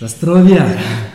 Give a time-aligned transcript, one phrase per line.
[0.00, 1.10] Zdravia.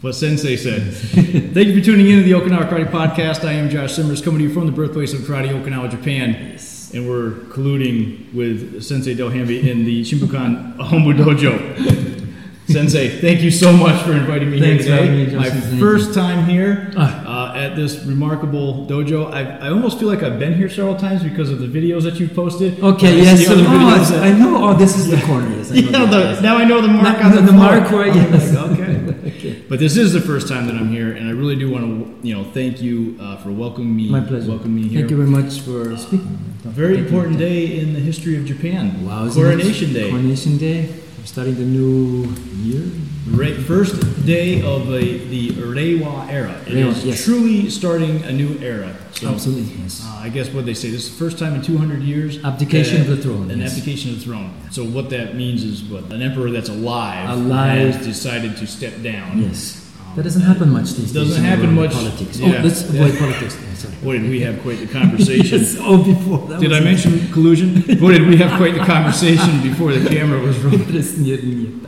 [0.00, 0.82] What Sensei said.
[1.54, 3.44] Thank you for tuning in to the Okinawa Karate Podcast.
[3.46, 6.32] I am Josh Simmers, coming to you from the birthplace of karate, Okinawa, Japan.
[6.52, 6.92] Yes.
[6.92, 12.18] And we're colluding with Sensei Dohambi in the Shimbukan Hombu Dojo.
[12.68, 15.36] Sensei, thank you so much for inviting me Thanks for here having me, today.
[15.36, 17.21] My first time here Ah.
[17.42, 19.32] Uh, at this remarkable dojo.
[19.32, 22.18] I, I almost feel like I've been here several times because of the videos that
[22.20, 22.82] you've posted.
[22.82, 23.38] Okay, yes.
[23.38, 24.68] see So, other oh, that- I know.
[24.70, 25.48] Oh, this is the corner.
[25.56, 27.58] Yes, I yeah, the, now I know the mark Now- on the, the floor.
[27.58, 28.54] mark where- I'm yes.
[28.54, 28.70] like,
[29.36, 29.62] okay.
[29.68, 31.84] But this is the first time that I'm here, and I really do want
[32.22, 34.10] to, you know, thank you uh, for welcoming me.
[34.10, 34.48] My pleasure.
[34.50, 35.00] Welcoming me here.
[35.00, 36.38] Thank you very much for speaking.
[36.64, 39.04] A very important day in the history of Japan.
[39.04, 39.28] Wow?
[39.32, 40.10] Coronation Day.
[40.10, 40.80] Coronation Day.
[41.24, 42.26] Starting the new
[42.62, 42.82] year.
[43.30, 46.52] Right, first day of the, the Reiwa era.
[46.66, 47.24] It Reiwa, is yes.
[47.24, 48.94] truly starting a new era.
[49.12, 50.02] So, Absolutely, yes.
[50.04, 52.42] Uh, I guess what they say, this is the first time in 200 years.
[52.44, 53.72] Abdication that- of the throne, An yes.
[53.72, 54.52] abdication of the throne.
[54.72, 57.94] So what that means is what an emperor that's alive, Alive.
[57.94, 59.40] has decided to step down.
[59.42, 59.81] Yes.
[60.14, 61.28] That doesn't happen much these days.
[61.28, 61.92] Doesn't happen much.
[61.92, 62.38] Politics.
[62.38, 62.58] Yeah.
[62.58, 63.56] Oh, let's avoid politics.
[63.58, 63.94] Yeah, sorry.
[63.96, 65.58] Boy, did we have quite the conversation.
[65.62, 65.76] Yes.
[65.80, 66.46] Oh, before.
[66.48, 67.80] That Did I mention collusion?
[68.00, 71.86] Boy, did we have quite the conversation before the camera was rolling.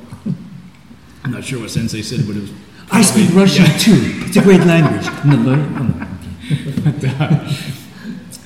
[1.22, 2.52] I'm not sure what Sensei said, but it was.
[2.90, 3.76] I speak Russian yeah.
[3.76, 4.00] too.
[4.26, 5.06] It's a great language.
[5.24, 6.06] No, no, no.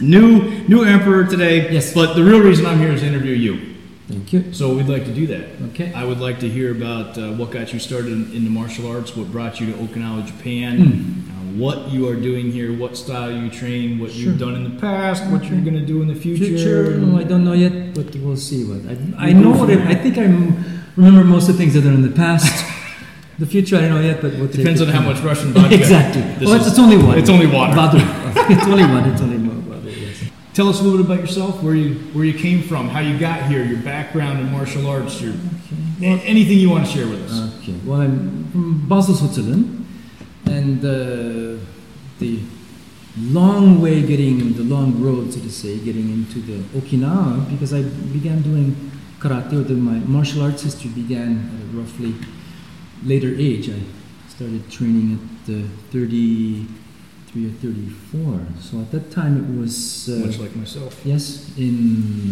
[0.00, 1.70] New new emperor today.
[1.72, 1.92] Yes.
[1.94, 3.77] But the real reason I'm here is to interview you.
[4.08, 4.52] Thank you.
[4.54, 5.44] So we'd like to do that.
[5.70, 5.92] Okay.
[5.92, 8.90] I would like to hear about uh, what got you started in, in the martial
[8.90, 11.30] arts, what brought you to Okinawa, Japan, Hmm.
[11.30, 11.34] uh,
[11.64, 14.20] what you are doing here, what style you train, what Sure.
[14.20, 16.44] you've done in the past, what you're going to do in the future.
[16.46, 18.80] Future, no, I don't know yet, but we'll see what.
[18.92, 20.22] I, I know what I, I think I
[20.96, 22.48] remember most of the things that are in the past.
[23.38, 25.74] the future, I don't know yet, but we'll Depends on how much Russian vodka.
[25.82, 26.22] Exactly.
[26.46, 27.18] Well, it's, is- it's only one.
[27.18, 27.74] It's only water.
[27.76, 29.04] it's only one.
[29.12, 29.38] It's only.
[30.58, 33.16] Tell us a little bit about yourself, where you where you came from, how you
[33.16, 35.34] got here, your background in martial arts, your
[36.02, 37.62] a- anything you want to share with us.
[37.62, 37.76] Okay.
[37.84, 39.86] Well, I'm from Basel, Switzerland,
[40.46, 41.62] and uh,
[42.18, 42.40] the
[43.18, 47.82] long way getting the long road, so to say, getting into the Okinawa because I
[48.12, 48.74] began doing
[49.20, 52.16] karate or the, my martial arts history began at a roughly
[53.04, 53.70] later age.
[53.70, 53.78] I
[54.26, 55.68] started training at uh,
[57.32, 58.40] 33 or 34.
[58.60, 61.00] So at that time it was uh, Much like myself.
[61.04, 61.76] Yes, in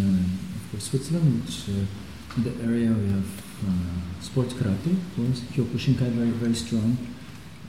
[0.03, 3.29] uh, of course Switzerland, which uh, in the area we have
[3.67, 6.97] uh, sports karate, of course, Kyokushinkai very very strong,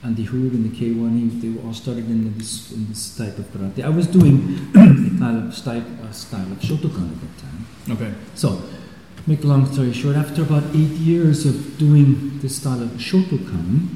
[0.04, 3.38] and the Hood and the K1, he- they all started in this in this type
[3.38, 3.84] of karate.
[3.84, 4.36] I was doing
[4.76, 7.66] a kind of style, uh, style of Shotokan at that time.
[7.96, 8.14] Okay.
[8.36, 8.62] So,
[9.26, 13.88] make a long story short, after about eight years of doing this style of Shotokan,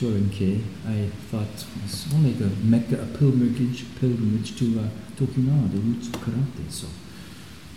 [0.00, 1.46] Shorinke, I thought
[1.84, 6.70] it's make a Mecca, a pilgrimage, pilgrimage to uh, to the roots of karate.
[6.70, 6.86] So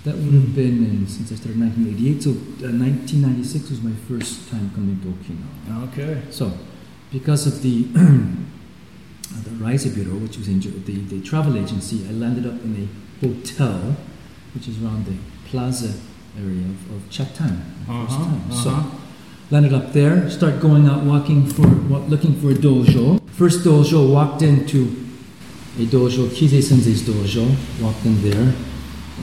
[0.06, 2.23] that would have been in, since I started in 1988.
[2.23, 5.91] So uh, 1996 was my first time coming to Okinawa.
[5.91, 6.22] Okay.
[6.31, 6.57] So,
[7.11, 7.84] because of the
[9.44, 13.25] the Reise Bureau, which was in the, the travel agency, I landed up in a
[13.25, 13.97] hotel,
[14.53, 15.17] which is around the
[15.50, 15.94] plaza
[16.38, 17.59] area of, of Chatan.
[17.88, 18.13] Uh-huh.
[18.13, 18.53] Uh-huh.
[18.53, 19.03] So,
[19.53, 21.62] landed up there, start going out walking for
[22.14, 23.22] looking for a dojo.
[23.30, 24.80] First dojo, walked into
[25.78, 27.46] a dojo, Kise Sensei's dojo,
[27.80, 28.52] walked in there,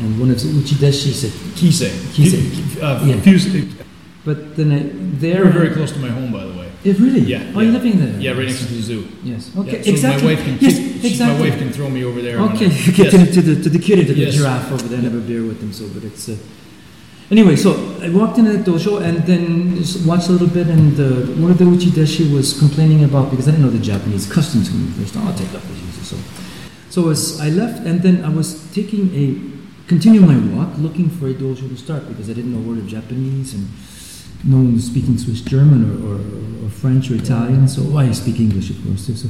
[0.01, 1.91] and one of the uchideshi said, Kisei.
[2.15, 2.81] Kisei.
[2.81, 3.21] Uh, Yeah.
[3.21, 3.75] Fuse-
[4.25, 4.79] but then I,
[5.19, 6.69] there, They're very close to my home, by the way.
[6.85, 7.21] Eh, really?
[7.21, 7.63] Yeah, Oh, yeah.
[7.63, 8.21] you're living there?
[8.21, 9.09] Yeah, right next to the zoo.
[9.25, 9.51] Yes.
[9.55, 9.83] Yeah, Okay.
[9.83, 10.29] so exactly.
[10.29, 10.77] My wife can yes.
[10.79, 11.39] kick, exactly.
[11.43, 12.39] My wife can throw me over there.
[12.53, 12.69] Okay.
[13.01, 13.11] Yes.
[13.13, 14.35] To, to the to the kitty, to the Yes.
[14.37, 15.01] giraffe over there.
[15.01, 16.29] I a beer with them, so but it's.
[16.29, 16.37] Uh,
[17.31, 20.99] anyway, so I walked into the dojo and then just watched a little bit, and
[20.99, 24.69] uh, one of the uchideshi was complaining about because I didn't know the Japanese customs
[24.97, 25.17] first.
[25.17, 25.63] I'll take up.
[26.03, 26.17] So,
[26.91, 29.61] so as I left, and then I was taking a
[29.91, 32.79] continue my walk, looking for a dojo to start because I didn't know a word
[32.79, 33.67] of Japanese and
[34.45, 38.13] no one was speaking Swiss German or, or, or French or Italian, so oh, I
[38.13, 39.07] speak English, of course.
[39.07, 39.29] So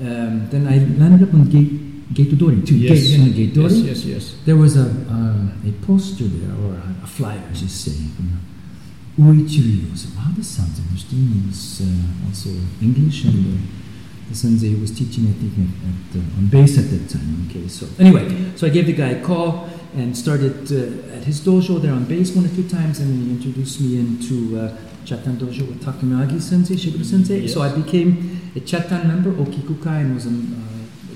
[0.00, 2.76] um, then I landed up on Gate Gate Dori too.
[2.76, 3.00] Yes.
[3.00, 3.74] Gate, you know, Gate Dori.
[3.74, 4.36] Yes, yes, yes.
[4.44, 8.40] There was a uh, a poster there or a, a flyer, I should say, from
[9.18, 9.96] Uechi-ryu.
[9.96, 11.42] So wow, this sounds interesting.
[11.44, 12.50] It was uh, also
[12.82, 13.54] English and.
[13.54, 13.58] Uh,
[14.26, 17.46] the sensei was teaching, I think, at, at, uh, on base at that time.
[17.50, 21.40] Okay, so anyway, so I gave the guy a call and started uh, at his
[21.42, 24.74] dojo there on base one or two times, and he introduced me into uh,
[25.04, 27.46] Chatan dojo with Takamiyagi sensei, Shigeru sensei.
[27.46, 30.32] So I became a Chatan member, Okikukai, and was a uh,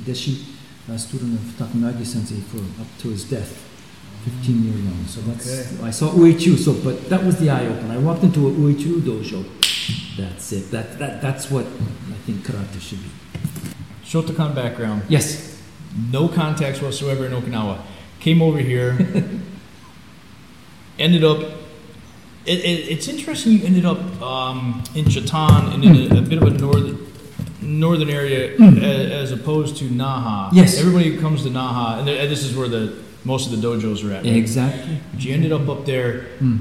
[0.04, 0.44] deshi
[0.90, 3.64] uh, student of Takamiyagi sensei for up to his death.
[4.24, 5.06] 15 years long.
[5.06, 5.86] So that's Okay.
[5.86, 6.56] I saw Uechi.
[6.58, 7.94] So, but that was the eye opener.
[7.94, 9.44] I walked into a Uechi dojo.
[10.16, 10.70] That's it.
[10.70, 13.10] That, that that's what I think karate should be.
[14.04, 15.02] Shotokan background.
[15.08, 15.60] Yes.
[16.12, 17.80] No contacts whatsoever in Okinawa.
[18.20, 18.98] Came over here.
[20.98, 21.38] ended up
[22.44, 26.42] it, it, it's interesting you ended up um, in Chatan and in a, a bit
[26.42, 27.07] of a northern
[27.62, 30.50] northern area as, as opposed to Naha.
[30.52, 30.78] Yes.
[30.78, 32.94] Everybody comes to Naha, and, and this is where the
[33.24, 34.24] most of the dojos are at.
[34.24, 34.36] right?
[34.36, 34.98] Exactly.
[35.12, 36.60] But you ended up up there, Mm.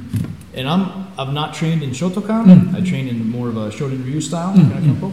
[0.54, 2.46] and I'm I'm not trained in Shotokan.
[2.46, 2.76] Mm.
[2.76, 5.12] I trained in more of a Shoten Ryu style, Mm, kind of kempo.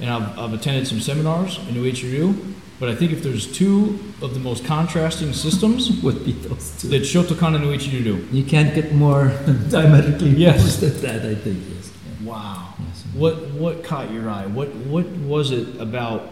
[0.00, 2.34] and I've, I've attended some seminars in Uechi-ryu.
[2.78, 6.88] But I think if there's two of the most contrasting systems, Would be those two.
[6.88, 8.26] that Shotokan and Uechi-ryu.
[8.32, 9.28] You can't get more
[9.70, 10.58] diametrically Yes.
[10.60, 11.90] opposed than that, I think, yes.
[12.22, 12.74] Wow.
[12.78, 12.95] Yes.
[13.16, 14.46] What what caught your eye?
[14.46, 16.22] What what was it about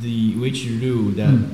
[0.00, 1.48] the Uechi-ryu that Mm.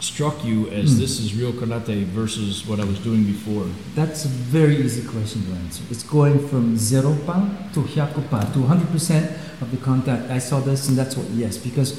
[0.00, 0.98] struck you as Mm.
[0.98, 3.66] this is real karate versus what I was doing before?
[3.94, 5.82] That's a very easy question to answer.
[5.90, 7.36] It's going from zero pa
[7.74, 9.26] to hyakupa to 100%
[9.60, 10.30] of the contact.
[10.30, 11.90] I saw this, and that's what yes, because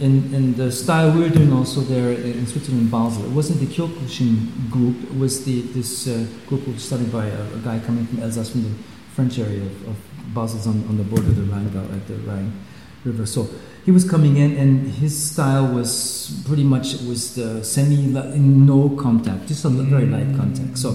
[0.00, 3.66] in, in the style we were doing also there in Switzerland, Basel, it wasn't the
[3.66, 4.96] Kyokushin group.
[5.04, 8.50] It was the this uh, group was started by a, a guy coming from Alsace,
[8.50, 8.74] from the
[9.14, 9.96] French area of, of
[10.34, 12.52] Basel's on, on the border of the Rhine, at the Rhine
[13.04, 13.26] River.
[13.26, 13.48] So
[13.84, 18.90] he was coming in, and his style was pretty much it was the semi no
[18.90, 20.36] contact, just a very light mm.
[20.36, 20.78] contact.
[20.78, 20.90] So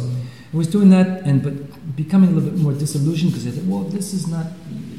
[0.53, 3.65] I was doing that, and but becoming a little bit more disillusioned because I thought,
[3.65, 4.47] well, this is not.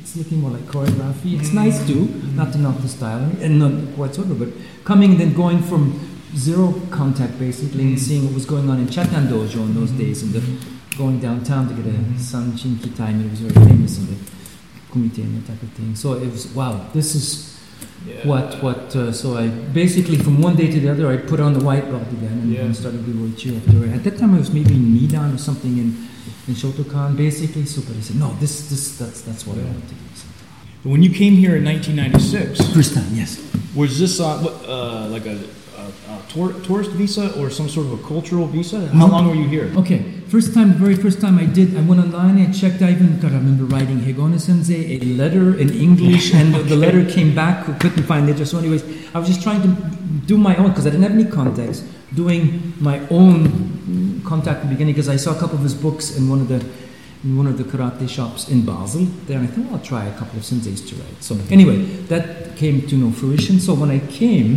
[0.01, 1.39] It's looking more like choreography.
[1.39, 1.55] It's mm.
[1.55, 2.35] nice too, mm.
[2.35, 4.49] not to knock the style and not whatsoever, but
[4.85, 6.01] coming and then going from
[6.37, 10.23] zero contact basically and seeing what was going on in Chatan Dojo in those days,
[10.23, 13.25] and the, going downtown to get a San Shinki time.
[13.25, 14.17] It was very famous in the
[14.91, 15.95] kumite and that type of thing.
[15.95, 16.75] So it was wow.
[16.93, 17.27] This is
[18.06, 18.27] Yeah.
[18.31, 19.45] what what uh, so I
[19.83, 22.53] basically from one day to the other I put on the white belt again and,
[22.53, 22.65] Yeah.
[22.65, 25.75] and started doing Uechi after at that time I was maybe in Nidan or something
[25.83, 25.89] in
[26.49, 29.85] in Shotokan basically so but I said no this this that's that's what I want
[29.93, 30.27] to do so.
[30.93, 33.31] When you came here in 1996, first time yes
[33.81, 35.37] was this uh, uh, like a,
[35.88, 38.79] a, a tour, tourist visa or some sort of a cultural visa?
[38.88, 39.12] How No.
[39.14, 39.67] long were you here?
[39.82, 40.00] okay
[40.35, 43.19] first time the very first time I did I went online I checked I even
[43.23, 47.31] got I remember writing Higaonna Sensei a letter in English and the, the letter came
[47.43, 48.82] back couldn't find it so anyways
[49.14, 49.70] I was just trying to
[50.32, 51.81] do my own because I didn't have any contacts
[52.14, 56.17] doing my own contact in the beginning because I saw a couple of his books
[56.19, 56.61] in one of the
[57.25, 60.05] in one of the karate shops in Basel there and I thought well, I'll try
[60.06, 61.76] a couple of senseis to write so anyway
[62.12, 64.50] that came to no fruition so when I came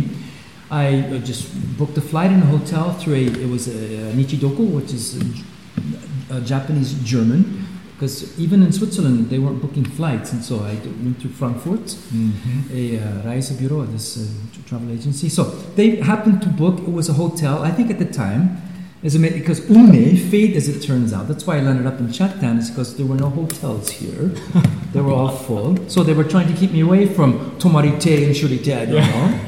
[0.72, 4.12] I uh, just booked a flight in a hotel through a it was a, a
[4.14, 10.32] Nichidoko which is a, a Japanese German because even in Switzerland they weren't booking flights
[10.32, 10.74] and so I
[11.04, 12.76] went to Frankfurt Mm-hmm.
[12.80, 15.28] a uh, Reisebüro, this uh, travel agency.
[15.28, 15.44] So
[15.76, 16.78] they happened to book.
[16.80, 17.62] It was a hotel.
[17.62, 18.56] I think at the time,
[19.04, 22.08] as a, because Ume, fate as it turns out, that's why I landed up in
[22.08, 24.30] Chatan, is because there were no hotels here.
[24.92, 25.76] they were all full.
[25.88, 28.76] So they were trying to keep me away from Tomarite and Shurite.
[28.76, 29.40] I don't know.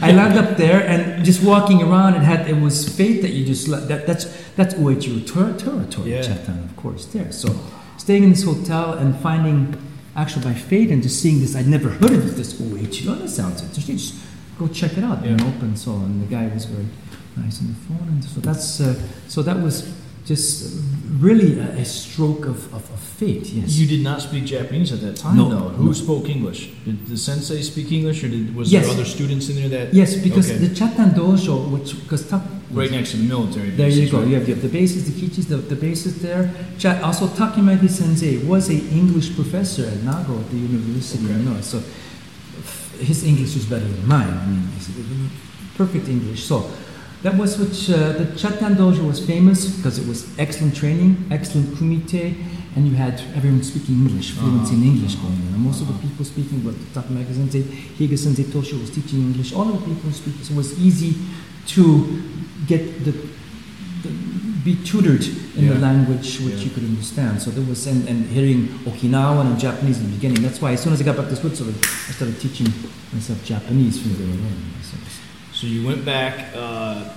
[0.00, 2.14] I landed up there and just walking around.
[2.14, 4.24] It had it was fate that you just that that's
[4.56, 6.12] that's Uechi ter- territory.
[6.12, 6.22] Yeah.
[6.22, 7.30] Chatan, of course, there.
[7.32, 7.48] So
[7.98, 9.76] staying in this hotel and finding
[10.16, 13.10] actually by fate and just seeing this, I'd never heard of this OH.
[13.10, 13.96] Oh, that sounds interesting.
[13.98, 14.14] Just
[14.58, 15.24] go check it out.
[15.24, 15.46] And Yeah.
[15.46, 16.86] open so, and the guy was very
[17.36, 18.94] nice on the phone, and so that's uh,
[19.28, 19.92] so that was
[20.24, 20.80] just
[21.20, 23.46] really a, a stroke of, of, of fate.
[23.50, 23.76] Yes.
[23.78, 25.68] You did not speak Japanese at that time, No, though.
[25.70, 25.92] Who no.
[25.92, 26.70] spoke English?
[26.84, 28.84] Did the sensei speak English, or did, was Yes.
[28.86, 29.94] there other students in there that?
[29.94, 30.58] yes, because Okay.
[30.58, 32.42] the Chatan Dojo, which because ta-
[32.72, 33.70] right next to the military.
[33.70, 34.18] There you go.
[34.20, 34.28] right?
[34.28, 36.50] You have, you have the bases, the kichis, the, the bases there.
[36.78, 41.24] Cha- also, Takamiyagi Sensei was a English professor at Nago at the university.
[41.26, 41.34] Okay.
[41.36, 44.28] You know, so f- his English was better than mine.
[44.32, 44.62] I mean,
[45.76, 46.44] perfect English.
[46.44, 46.70] So
[47.22, 51.68] that was which uh, the Chatan Dojo was famous because it was excellent training, excellent
[51.76, 52.34] kumite, eh?
[52.74, 54.92] and you had everyone speaking English, fluency in ah.
[54.92, 55.54] English going on.
[55.54, 59.52] And most of the people speaking, but Takamiyagi Sensei, Higa Sensei Toshio was teaching English.
[59.52, 61.14] All of the people speaking, so it was easy
[61.66, 62.22] to
[62.66, 63.14] get the
[64.64, 65.24] be tutored
[65.56, 66.64] in the language which Yeah.
[66.64, 67.42] you could understand.
[67.42, 70.42] So there was, and, and hearing Okinawan and Japanese in the beginning.
[70.42, 72.68] That's why as soon as I got back to Switzerland, I started teaching
[73.12, 74.72] myself Japanese from there on.
[75.62, 77.08] So, you went back uh,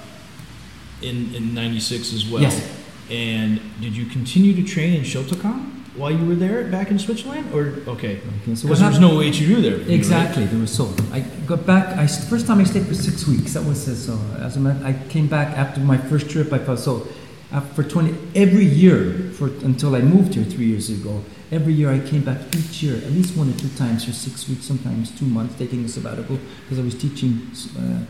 [1.02, 2.44] in in '96 as well.
[2.44, 2.62] Yes.
[3.10, 7.52] And did you continue to train in Shotokan while you were there back in Switzerland,
[7.56, 8.22] or okay?
[8.22, 9.78] okay, so Because what there was happened- no HU there.
[9.78, 9.90] you, right?
[9.90, 10.94] Exactly, there was so.
[11.12, 11.98] I got back.
[11.98, 13.54] I first time I stayed for six weeks.
[13.54, 14.14] That was uh, so.
[14.38, 16.54] As a matter, I came back after my first trip.
[16.54, 17.08] I felt so.
[17.52, 21.24] After for twenty every year for until I moved here three years ago.
[21.52, 24.48] Every year I came back each year at least one or two times for six
[24.50, 27.34] weeks, sometimes two months, taking a sabbatical because I was teaching
[27.78, 28.02] uh,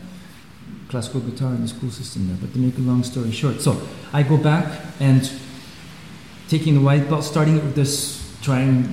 [0.88, 2.36] classical guitar in the school system there.
[2.40, 3.80] But to make a long story short, so
[4.12, 5.30] I go back and
[6.48, 8.84] taking the white belt, starting with this, trying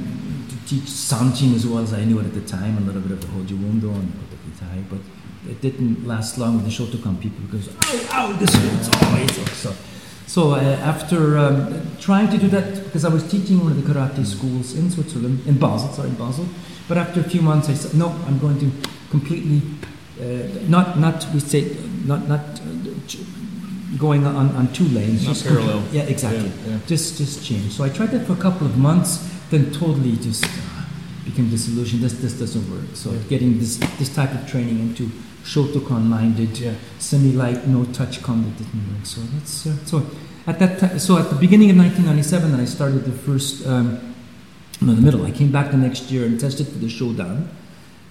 [0.49, 3.11] to teach Sanchin as well as I knew it at the time, a little bit
[3.11, 4.99] of the Hojo Undo and Kote Kitae, but
[5.49, 9.57] it didn't last long with the Shotokan people because, ow, ow, this hurts, oh, it's
[9.57, 9.73] so.
[10.25, 13.93] So uh, after um, trying to do that, because I was teaching one of the
[13.93, 16.47] karate schools in Switzerland, in Basel, sorry, in Basel.
[16.87, 18.71] But after a few months, I said, no, I'm going to
[19.11, 19.61] completely,
[20.67, 22.63] not, not, we say, not, not uh,
[23.97, 25.25] going on, on two lanes.
[25.27, 25.83] Not parallel.
[25.91, 26.51] yeah, exactly.
[26.65, 26.79] Yeah, yeah.
[26.87, 27.71] Just, just change.
[27.73, 30.49] So I tried that for a couple of months, then totally just uh,
[31.25, 32.03] became disillusioned.
[32.03, 32.95] This, this doesn't work.
[32.95, 33.19] So Yeah.
[33.29, 35.09] getting this, this type of training into
[35.43, 36.73] Shotokan minded, Yeah.
[36.99, 39.05] semi-light, no touch combat didn't work.
[39.05, 40.05] So that's uh, so
[40.47, 40.99] at that time.
[40.99, 43.65] So at the beginning of 1997, then I started the first.
[43.67, 44.13] Um,
[44.81, 45.25] no, the middle.
[45.25, 47.47] I came back the next year and tested for the shodan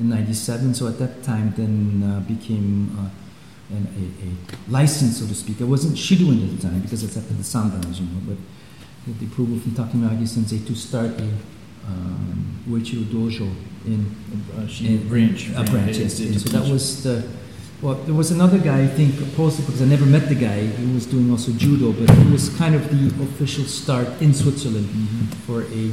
[0.02, 0.74] in '97.
[0.74, 5.60] So at that time, then uh, became uh, an, a, a license, so to speak.
[5.60, 8.36] I wasn't shidowing at the time because it's after the Sandan, as you know, but
[9.18, 11.28] the approval from Takamiyagi Sensei to start a
[11.86, 13.50] um, dojo
[13.86, 14.06] in
[14.56, 15.50] Uh, in- branch.
[15.56, 16.16] A branch, yes.
[16.42, 17.22] so that was the.
[17.80, 20.66] Well, there was another guy, I think, posted because I never met the guy.
[20.66, 24.86] He was doing also judo, but he was kind of the official start in Switzerland
[24.86, 25.34] Mhm.
[25.46, 25.90] for a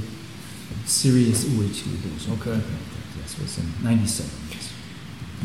[0.86, 2.34] serious Uechi dojo.
[2.38, 2.60] Okay.
[3.36, 4.32] It was in '97.
[4.52, 4.74] Yes.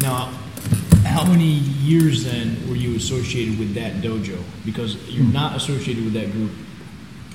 [0.00, 0.32] Now,
[1.04, 4.42] how many years then were you associated with that dojo?
[4.64, 6.50] Because you're not associated with that group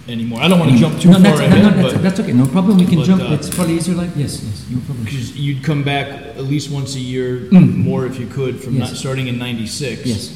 [0.07, 0.41] anymore.
[0.41, 2.19] I don't want to jump too no, far that's, ahead, no, no, that's, but that's
[2.19, 2.33] okay.
[2.33, 2.77] No problem.
[2.77, 3.21] We can but, jump.
[3.21, 5.05] uh, it's probably easier like yes, yes, no problem.
[5.05, 7.77] because you'd come back at least once a year, Mm.
[7.77, 8.89] more if you could, from Yes.
[8.89, 10.05] not starting in '96.
[10.05, 10.35] Yes,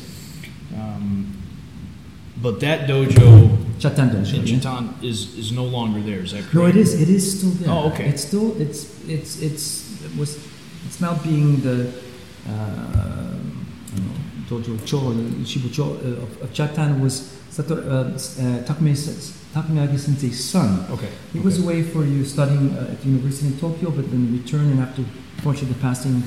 [0.78, 1.36] Um,
[2.42, 4.34] but that dojo Chatan dojo.
[4.34, 4.56] in yeah.
[4.60, 6.20] Chatan is is no longer there.
[6.20, 6.54] Is that correct?
[6.54, 6.94] No, it is.
[7.02, 7.70] It is still there.
[7.74, 8.06] Oh, okay.
[8.08, 8.56] It's still.
[8.62, 8.88] It's.
[9.08, 9.42] It's.
[9.42, 9.83] It's.
[10.18, 10.38] Was.
[10.86, 11.92] It's now being the.
[12.48, 13.38] Uh,
[13.96, 14.12] you know,
[14.50, 18.94] Dojo Cho, uh, of, of Chatan was Sato, uh, uh, Takumi,
[19.54, 20.86] Takamiyagi Sensei's son.
[20.92, 21.10] Okay.
[21.32, 21.64] He was okay.
[21.64, 25.04] away for you studying uh, at the university in Tokyo, but then returned, and after,
[25.42, 26.24] fortunately, the passing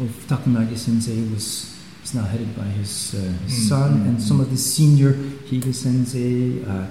[0.00, 4.22] of Takamiyagi Sensei was is now headed by his, uh, his Mm, son mm, and
[4.22, 6.64] some of the senior Higa Sensei.
[6.64, 6.86] Uh,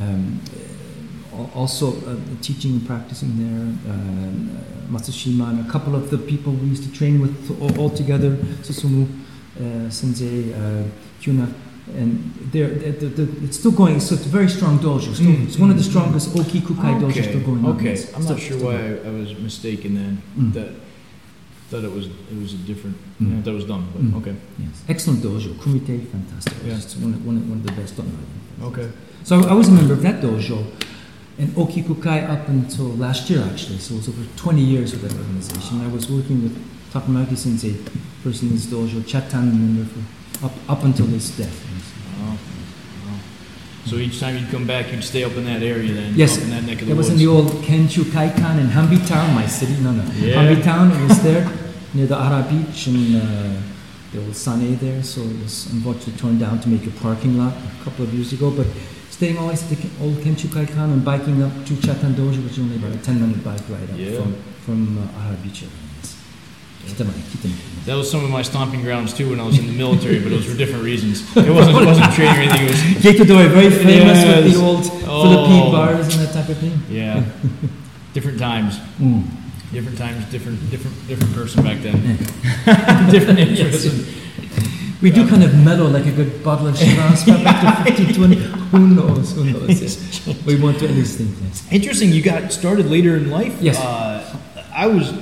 [0.00, 0.40] um,
[1.54, 6.52] also uh, teaching and practicing there, um, uh, Matsushima, and a couple of the people
[6.52, 9.06] we used to train with all, all together, Susumu
[9.58, 10.84] uh, Sensei, uh,
[11.20, 11.52] Kyuna,
[11.96, 15.12] and they're, they're, they're, it's still going, so it's a very strong dojo.
[15.14, 17.22] Still, Mm, it's one of the mm, strongest Oki Kukai dojos Okay.
[17.22, 17.66] still going.
[17.66, 17.84] Okay.
[17.90, 18.76] Yes, I'm still- not sure why.
[18.76, 20.22] I, I was mistaken then.
[20.38, 20.52] Mm.
[20.54, 20.68] That
[21.70, 22.96] thought it was it was a different.
[23.20, 23.42] Mm.
[23.44, 23.86] That was done.
[23.94, 24.16] But Mm.
[24.20, 24.34] okay.
[24.58, 24.82] Yes.
[24.88, 26.54] Excellent dojo, Kumite, fantastic.
[26.66, 26.76] Yeah.
[26.76, 28.10] It's one, of- one, one of the best done.
[28.62, 28.88] Okay.
[29.24, 30.64] So I was a member of that dojo,
[31.38, 33.78] and Okikukai up until last year actually.
[33.78, 35.80] So it was over 20 years with that organization.
[35.80, 36.54] I was working with
[36.92, 37.74] Takamiyagi Sensei,
[38.22, 41.64] person in his dojo, Chatan member for up up until his death.
[42.20, 42.30] Wow.
[42.32, 43.18] Wow.
[43.86, 46.14] So each time you'd come back, you'd stay up in that area then.
[46.14, 47.20] Yes, Up in that neck of the It was woods.
[47.20, 49.74] in the old Kenshu Kaikan in Hamby Town, my city.
[49.82, 50.40] No, no, Yeah.
[50.42, 50.90] Hamby Town.
[50.92, 51.50] It was there
[51.94, 53.60] near the Ara Beach and uh,
[54.12, 55.02] the old Sane there.
[55.02, 58.32] So it was unfortunately torn down to make a parking lot a couple of years
[58.32, 58.50] ago.
[58.50, 58.66] But
[59.22, 62.54] staying always at the Ke- old Kenshu Kaikan and biking up to Chatan Dojo, which
[62.54, 64.18] is only about a 10 minute bike ride up Yeah.
[64.20, 64.34] from
[64.66, 65.62] from uh, Ara Beach.
[65.62, 66.16] area, Yes.
[66.88, 67.84] Kitamari, Kitamari.
[67.86, 70.32] That was some of my stomping grounds too when I was in the military, but
[70.32, 71.22] it was for different reasons.
[71.36, 72.66] It wasn't, it wasn't training or anything.
[72.66, 75.22] It was Geto-doi, very famous with the old Oh.
[75.22, 76.76] Philippine bars and that type of thing.
[76.90, 77.22] yeah,
[78.16, 79.22] different times, Mm.
[79.72, 81.94] different times, different different different person back then.
[83.14, 83.86] different interests.
[85.02, 88.34] We do kind of mellow like a good bottle of Shiraz after 15, 20.
[88.36, 89.32] Who knows?
[89.34, 89.80] Who knows?
[89.82, 90.44] yes.
[90.46, 91.70] We want to at least think this.
[91.72, 92.10] Interesting.
[92.12, 93.60] You got started later in life.
[93.60, 93.78] Yes.
[93.78, 94.38] Uh,
[94.72, 95.12] I was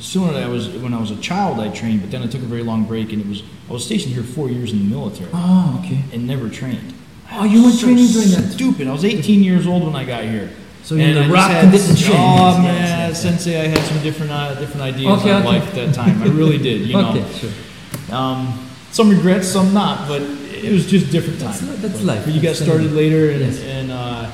[0.00, 0.38] similar.
[0.40, 1.58] I was when I was a child.
[1.58, 3.84] I trained, but then I took a very long break, and it was I was
[3.84, 6.02] stationed here four years in the military Oh, okay.
[6.12, 6.94] and never trained.
[7.32, 8.52] Oh, you weren't So training during that.
[8.52, 8.86] Stupid.
[8.86, 10.48] I was 18 years old when I got here.
[10.84, 12.12] So And the I rock had- training.
[12.14, 13.12] Oh man.
[13.16, 15.58] Sensei, I had some different uh, different ideas Okay, on okay.
[15.58, 16.22] life at that time.
[16.22, 16.82] I really did.
[16.82, 18.14] You know, Okay, sure.
[18.14, 18.62] um,
[18.96, 21.70] some regrets, some not, but it was just different That's, time.
[21.70, 22.24] li- that's life.
[22.24, 23.60] But you got started later, and, Yes.
[23.76, 24.30] and uh,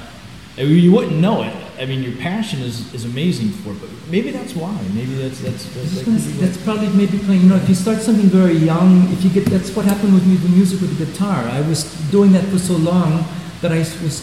[0.57, 1.55] you wouldn't know it.
[1.83, 4.77] I mean, your passion is, is amazing for it, but maybe that's why.
[4.95, 7.43] Maybe that's that's that's, that gonna could say, be what- That's probably maybe playing.
[7.45, 10.25] You know, if you start something very young, if you get that's what happened with
[10.31, 11.39] me with music with the guitar.
[11.59, 11.81] I was
[12.17, 13.25] doing that for so long
[13.63, 14.17] that I was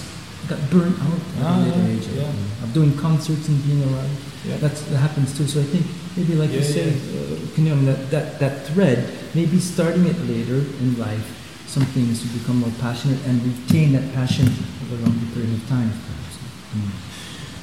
[0.48, 2.08] got burnt out at Ah, a later yeah, age.
[2.16, 2.64] yeah.
[2.64, 4.10] Of doing concerts and being around.
[4.50, 4.58] Yeah.
[4.58, 5.48] That's that happens too.
[5.48, 5.86] So I think
[6.18, 9.00] maybe like you Yeah, say, uh, can you- that, that that thread,
[9.34, 11.28] maybe starting it later in life,
[11.68, 14.48] some things you become more passionate and retain that passion
[14.84, 15.92] over a longer period of time.
[15.92, 16.36] perhaps.
[16.76, 16.92] Mm.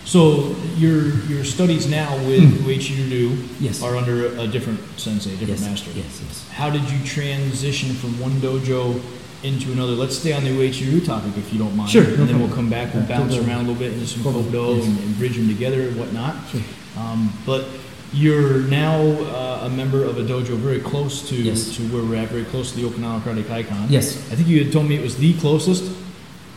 [0.05, 3.37] So your your studies now with Mm.
[3.61, 3.83] Yes.
[3.83, 5.90] are under a different sensei, a different yes, master.
[5.97, 6.45] Yes, yes.
[6.55, 9.00] How did you transition from one dojo
[9.43, 9.93] into another?
[9.93, 11.90] Let's stay on the Uechi topic if you don't mind.
[11.90, 12.49] Sure, And no then problem.
[12.49, 14.87] we'll come back, we'll Uh, bounce around a little bit into some Kodo, yes.
[14.87, 16.37] and, and bridge them together and whatnot.
[16.50, 16.61] Sure.
[16.99, 17.66] Um, but
[18.12, 21.76] you're now uh, a member of a dojo very close to, Yes.
[21.76, 23.90] to where we're at, very close to the Okinawa Karate Kaikan.
[23.90, 24.16] Yes.
[24.33, 25.85] I think you had told me it was the closest.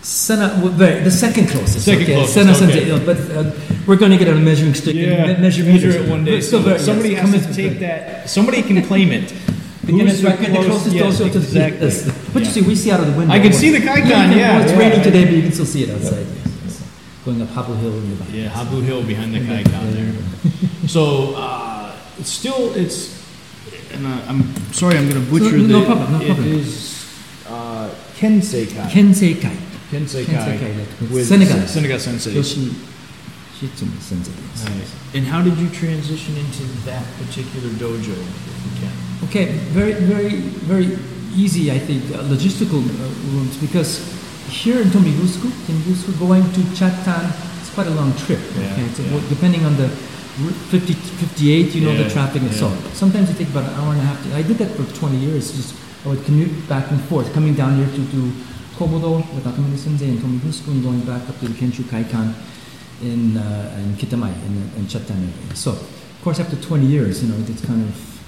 [0.01, 1.83] Sena, well, the second closest.
[1.83, 2.13] Second okay.
[2.13, 2.87] closest, Sena okay.
[2.87, 3.51] Sensei, but uh,
[3.85, 5.95] we're going to get a measuring stick and me- measure, meters.
[5.95, 6.39] it one day.
[6.39, 8.29] Still So somebody has to take that.
[8.29, 9.33] Somebody can claim it.
[9.91, 12.13] Who's the record, the close- closest yes, also to the exactly.
[12.33, 12.47] But Yeah.
[12.47, 13.33] you see, we see out of the window.
[13.33, 15.03] I can see the Kaikan, Yeah, it's yeah, raining yeah.
[15.03, 16.25] today, but you can still see it outside.
[16.65, 16.81] Yes.
[17.25, 18.29] Going up Habu Hill in the back.
[18.33, 20.13] Yeah, Habu Hill behind the Kaikan there.
[20.87, 23.13] So uh, it's still it's,
[23.93, 24.41] and uh, I'm
[24.73, 25.85] sorry, I'm going to butcher No- no the.
[25.85, 26.47] problem, no problem.
[26.47, 27.05] It is
[27.47, 28.89] uh, Kenseikai.
[28.89, 29.55] Kensei Kai.
[29.91, 31.65] Kenseikai Kenseikai, like with Senaga.
[31.67, 32.31] Senaga Sensei.
[32.33, 32.71] Yoshi
[33.59, 34.31] Shitsumi Sensei.
[34.79, 34.95] yes.
[35.13, 38.13] And how did you transition into that particular dojo?
[38.17, 38.93] If you can?
[39.25, 39.45] Okay,
[39.75, 40.35] very, very,
[40.65, 40.97] very
[41.35, 43.99] easy, I think, uh, logistical uh, rooms because
[44.49, 47.27] here in Tomigusuku, Tomigusuku, going to Chatan,
[47.59, 48.39] it's quite a long trip.
[48.55, 48.83] Yeah, okay?
[48.85, 49.21] It's a- yeah.
[49.29, 49.87] Depending on the
[50.39, 52.71] route 50, 58, you know, Yeah, the traffic and so.
[52.93, 54.23] Sometimes it takes about an hour and a half.
[54.23, 55.51] To, I did that for 20 years.
[55.51, 58.31] Just I would commute back and forth, coming down here to do
[58.77, 62.33] Kobudo with Akamine Sensei and Tomigusuku and going back up to the Kenshu Kaikan
[63.03, 65.55] in, uh, in Kitamae, in, in Chatan area.
[65.55, 68.18] So, of course, after 20 years, you know, it's kind of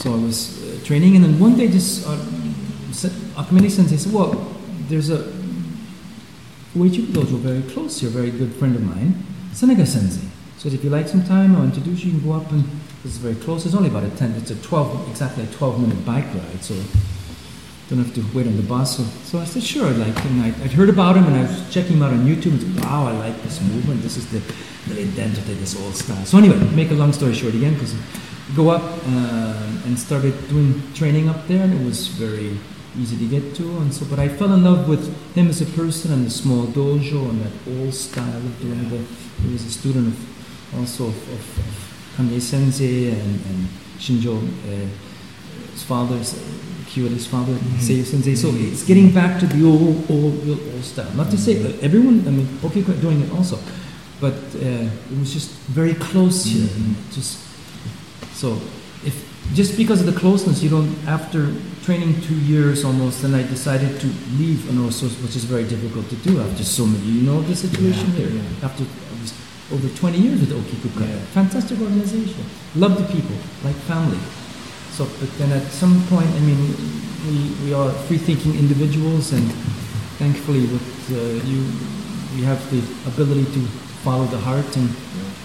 [0.00, 2.16] so I was uh, training, and then one day, just uh,
[3.68, 4.32] Sensei said, "Well,
[4.88, 5.18] there's a
[6.74, 9.14] Uechi dojo very close here, a very good friend of mine,
[9.52, 10.26] Senaga Sensei.
[10.56, 12.12] So if you like some time, I'll introduce you.
[12.12, 12.64] You can go up and
[13.04, 13.66] it's very close.
[13.66, 14.32] It's only about a ten.
[14.32, 16.62] It's a twelve, exactly a twelve minute bike ride.
[16.62, 16.74] So
[17.88, 18.98] don't have to wait on the bus.
[18.98, 19.88] So, so I said, sure.
[19.88, 22.24] I'd like, and I, I'd heard about him, and I was checking him out on
[22.26, 22.52] YouTube.
[22.52, 24.02] And said, wow, I like this movement.
[24.02, 24.40] This is the
[24.88, 26.24] the identity, this old style.
[26.24, 27.94] So anyway, make a long story short again, because
[28.54, 32.58] go up uh, and started doing training up there, and it was very
[32.98, 33.62] easy to get to.
[33.78, 35.04] And so, but I fell in love with
[35.34, 38.98] him as a person and the small dojo and that old style of doing the.
[39.42, 44.88] He was a student of also of, of, of Kanei Sensei and, and Shinjo, uh,
[45.72, 46.34] his father's.
[46.90, 48.34] Kyoto's father, Seiyu Sensei.
[48.34, 51.08] So it's getting back to the old, old, real old style.
[51.14, 52.26] Not to say uh, everyone.
[52.26, 53.60] I mean, okay, doing it also,
[54.20, 56.68] but uh, it was just very close here.
[56.68, 57.38] and Just
[58.40, 58.48] so
[59.08, 59.14] if
[59.58, 60.90] just because of the closeness, you don't.
[61.06, 61.40] After
[61.86, 64.06] training two years almost, then I decided to
[64.40, 67.04] leave Anoso, which is very difficult to do after so many.
[67.16, 68.30] You know the situation Yeah, here.
[68.40, 68.66] yeah.
[68.66, 68.84] After
[69.20, 69.32] was
[69.74, 71.18] over 20 years with Okikuka, Yeah.
[71.40, 72.44] fantastic organization,
[72.76, 74.20] love the people, like family.
[74.96, 76.60] So, but then at some point, I mean,
[77.28, 79.46] we, we are free-thinking individuals, and
[80.22, 81.16] thankfully, with uh,
[81.50, 81.60] you,
[82.36, 83.60] we have the ability to
[84.04, 84.70] follow the heart.
[84.76, 84.88] And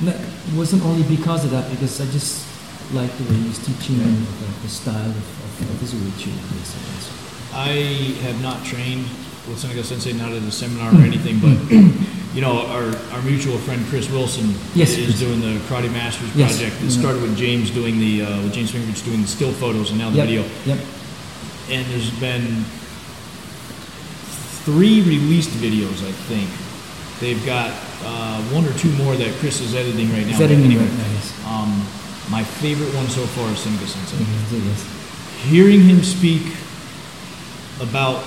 [0.08, 0.20] that
[0.56, 2.46] wasn't only because of that, because I just
[2.94, 5.92] liked the way he's teaching and the, the style of, of, of his.
[5.92, 9.06] So, I have not trained
[9.48, 11.56] with Senaga Sensei, not at a seminar or anything, but
[12.36, 16.58] you know, our, our mutual friend Chris Willson Yes, is doing the Karate Masters Yes.
[16.58, 16.82] project.
[16.84, 20.00] It started with James doing the uh, with James Fingerich doing the still photos and
[20.00, 20.44] now the Yep, video.
[20.66, 20.80] Yep.
[21.70, 22.64] And there's been
[24.66, 26.50] three released videos, I think.
[27.22, 27.72] They've got
[28.04, 30.38] uh, one or two more that Chris is editing right now.
[30.38, 30.92] That but anyway, right
[31.46, 31.50] now?
[31.50, 31.88] Um,
[32.30, 34.18] my favorite one so far is Senaga Sensei.
[34.58, 34.86] Yes.
[35.50, 36.42] hearing him speak
[37.82, 38.26] about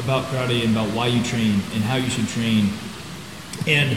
[0.00, 2.68] about karate and about why you train and how you should train
[3.66, 3.96] and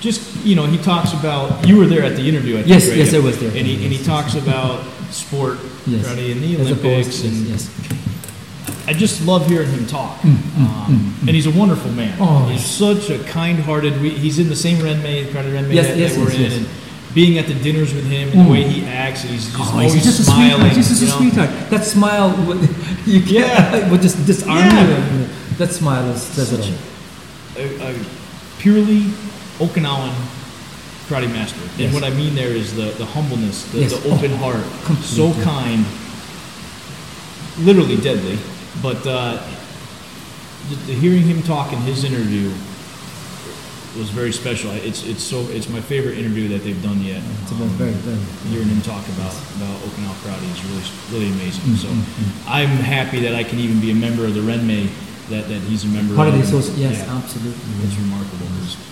[0.00, 2.88] just you know he talks about you were there at the interview I think, Yes,
[2.88, 2.98] right?
[2.98, 3.14] yes.
[3.14, 3.48] I was there.
[3.50, 6.06] and he, and he talks about sport Yes.
[6.06, 7.70] karate and the opposed Olympics and yes.
[8.86, 12.64] I just love hearing him talk Mm, um, and he's a wonderful man Oh, he's
[12.64, 16.20] such a kind-hearted we, he's in the same Renmei karate Renmei Yes, that, yes, that
[16.20, 16.56] we're yes, in yes.
[16.58, 16.66] and
[17.14, 19.72] being at the dinners with him and the way he acts and he's just Oh,
[19.72, 20.76] always he's just smiling sweetheart.
[20.76, 21.16] He's just a you know?
[21.18, 21.70] sweetheart.
[21.70, 22.30] That smile,
[23.06, 23.90] you can't, Yeah.
[23.90, 25.20] would just disarm Yeah.
[25.20, 25.28] you.
[25.58, 27.62] That smile is, says it all.
[27.62, 28.04] a, a
[28.58, 29.02] purely
[29.58, 30.12] Okinawan
[31.06, 31.60] karate master.
[31.62, 31.94] And Yes.
[31.94, 33.92] what I mean there is the, the humbleness, the, Yes.
[33.92, 34.64] the open heart,
[35.02, 35.84] so kind,
[37.58, 38.38] literally deadly.
[38.82, 39.40] But uh,
[40.68, 42.50] the, the hearing him talk in his interview
[43.96, 44.70] was very special.
[44.72, 47.22] It's it's so it's my favorite interview that they've done yet.
[47.42, 48.18] It's a very, very,
[48.50, 51.64] Hearing him talk about about Okinawa karate is really really amazing.
[51.64, 52.30] Mm, So mm, mm.
[52.48, 54.88] I'm happy that I can even be a member of the Renmei.
[55.30, 56.50] That, that he's a member Part of of.
[56.52, 57.16] the yes, Yeah.
[57.16, 57.56] absolutely.
[57.82, 58.44] It's remarkable.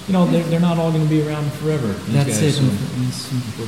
[0.08, 1.88] You know, they're, they're not all going to be around forever.
[2.08, 2.62] That's guys, it.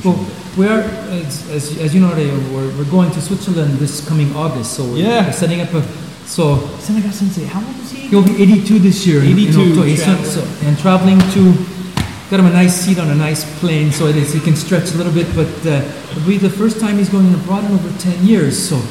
[0.01, 0.09] so-.
[0.09, 0.25] Well,
[0.57, 4.73] we are, as, as, as you know, we're, we're going to Switzerland this coming August,
[4.73, 5.27] so Yeah.
[5.27, 5.83] we're setting up a.
[6.25, 8.07] So Senaga Sensei, how old is he?
[8.07, 9.21] he'll be 82 this year.
[9.21, 10.25] in- in 82, traveling.
[10.25, 11.53] so, and traveling to.
[12.31, 14.91] Got him a nice seat on a nice plane, so it is, he can stretch
[14.93, 15.27] a little bit.
[15.35, 18.57] But uh, it'll be the first time he's going abroad in over 10 years.
[18.57, 18.77] So,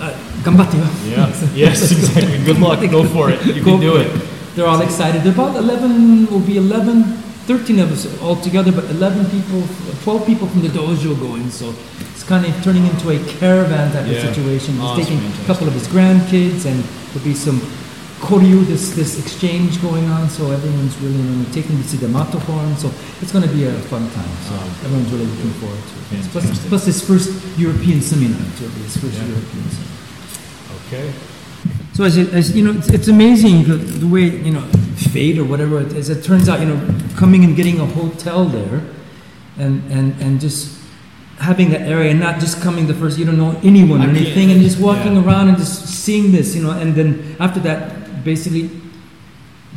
[0.00, 0.78] uh, gambatte.
[1.10, 1.26] Yeah.
[1.54, 2.38] yes, exactly.
[2.44, 2.78] Good luck.
[2.88, 3.44] Go for it.
[3.46, 4.12] You can do it.
[4.54, 5.22] They're all excited.
[5.24, 7.02] There are about 11, will be 11,
[7.46, 9.62] 13 of us all together, but 11 people,
[10.02, 11.50] 12 people from the dojo going.
[11.50, 11.74] So
[12.12, 14.16] it's kind of turning into a caravan type Yeah.
[14.18, 14.74] of situation.
[14.74, 17.60] He's Oh, taking a couple of his grandkids, and there'll be some
[18.20, 20.30] koryu, this this exchange going on.
[20.30, 22.76] So everyone's really you know, taking to see the matterhorn.
[22.78, 24.32] So it's going to be a fun time.
[24.48, 24.54] So
[24.84, 26.24] everyone's really looking forward to it.
[26.32, 27.28] Plus, plus his first
[27.58, 28.40] European seminar.
[28.56, 29.28] It'll be his first Yeah.
[29.28, 29.92] European seminar.
[30.88, 31.06] Okay.
[31.94, 34.62] So as, it, as you know, it's, it's amazing the, the way you know
[35.12, 36.10] fate or whatever it is.
[36.10, 38.82] It turns out you know coming and getting a hotel there,
[39.58, 40.76] and and and just
[41.38, 43.16] having that area and not just coming the first.
[43.16, 45.24] You don't know anyone or anything, and just walking yeah.
[45.24, 48.70] around and just seeing this, you know, and then after that, basically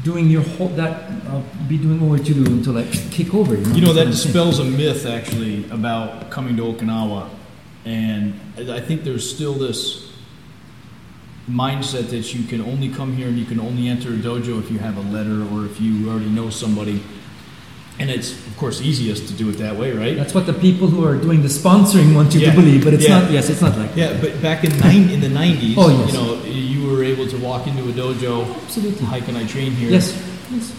[0.03, 3.56] doing your whole that I'll be doing what you do until like kick over.
[3.56, 6.63] You know, You know, that That's what I'm dispels a myth actually about coming to
[6.63, 7.30] Okinawa.
[7.86, 10.06] And I think there's still this
[11.49, 14.69] mindset that you can only come here and you can only enter a dojo if
[14.69, 17.01] you have a letter or if you already know somebody.
[17.99, 20.15] And it's, of course, easiest to do it that way, right?
[20.15, 22.51] That's what the people who are doing the sponsoring want you Yeah.
[22.51, 23.21] to believe, but it's Yeah.
[23.21, 23.31] not.
[23.31, 23.97] Yes, it's not like that.
[24.13, 26.12] Yeah, but back in nine, in the '90s, Oh, yes.
[26.12, 28.45] you know, you were able to walk into a dojo.
[28.65, 29.05] Absolutely.
[29.07, 29.89] How can I train here?
[29.89, 30.13] Yes.
[30.53, 30.73] yes.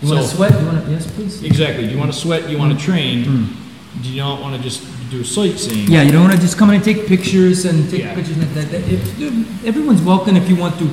[0.00, 0.60] You want to So- sweat?
[0.60, 0.92] You want to?
[0.92, 1.42] Yes, please.
[1.42, 1.86] Exactly.
[1.86, 2.48] Do you want to sweat?
[2.48, 3.24] You want to train?
[3.24, 3.46] Mm.
[4.02, 4.80] Do you not want to just
[5.14, 5.88] do sightseeing?
[5.90, 8.14] Yeah, you don't want to just come in and take pictures and take Yeah.
[8.14, 8.36] pictures.
[8.36, 10.86] And that, that, if, everyone's welcome if you want to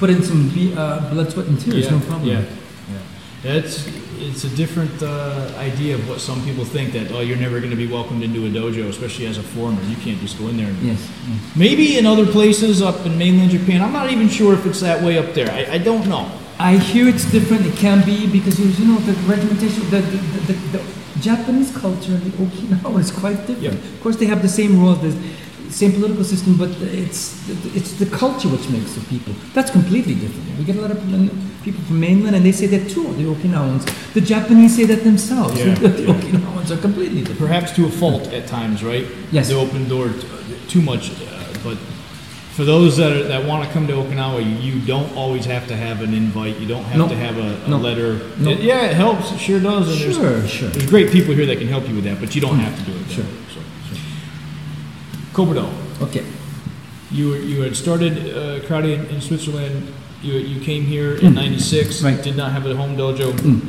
[0.00, 1.84] put in some be- uh, blood, sweat, and tears.
[1.84, 2.28] Yeah, No problem.
[2.30, 2.42] Yeah,
[3.44, 3.52] yeah.
[3.58, 3.86] It's
[4.20, 7.70] it's a different uh, idea of what some people think that oh you're never going
[7.70, 9.80] to be welcomed into a dojo, especially as a foreigner.
[9.92, 10.66] You can't just go in there.
[10.66, 11.00] And, Yes.
[11.54, 15.02] Maybe in other places up in mainland Japan, I'm not even sure if it's that
[15.06, 15.50] way up there.
[15.52, 16.26] I, I don't know.
[16.58, 17.64] I hear it's different.
[17.64, 20.18] It can be because you know the regimentation, the, the,
[20.52, 23.62] the, the Japanese culture and the Okinawa is quite different.
[23.62, 23.70] Yeah.
[23.94, 25.12] Of course, they have the same rules, the
[25.70, 26.70] same political system, but
[27.04, 29.34] it's it's the culture which makes the people.
[29.54, 30.58] That's completely different.
[30.58, 30.98] We get a lot of
[31.62, 33.12] people from mainland, and they say that too.
[33.14, 35.58] The Okinawans, the Japanese say that themselves.
[35.58, 36.14] Yeah, the yeah.
[36.14, 37.38] Okinawans are completely different.
[37.40, 39.06] Perhaps to a fault at times, right?
[39.32, 39.48] Yes.
[39.48, 40.10] The open door
[40.68, 41.78] too much, uh, but.
[42.58, 45.76] For those that, are, that want to come to Okinawa, you, don't always have to
[45.76, 46.58] have an invite.
[46.58, 47.08] You don't have No.
[47.08, 47.76] to have a, a No.
[47.76, 48.18] letter.
[48.36, 48.50] No.
[48.50, 49.30] It- yeah, it helps.
[49.30, 49.88] It sure does.
[49.88, 50.68] And there's- Sure, sure.
[50.70, 52.82] There's great people here that can help you with that, but you don't have to
[52.90, 53.10] do it.
[53.12, 53.22] Sure.
[53.22, 53.60] way, So.
[55.32, 55.70] Kobudo,
[56.02, 56.24] Okay.
[57.12, 59.94] you were- you had started uh, karate in, in Switzerland.
[60.20, 62.00] You, you came here in '96.
[62.00, 62.04] Mm.
[62.04, 62.20] Right.
[62.24, 63.34] Did not have a home dojo.
[63.34, 63.60] Mm.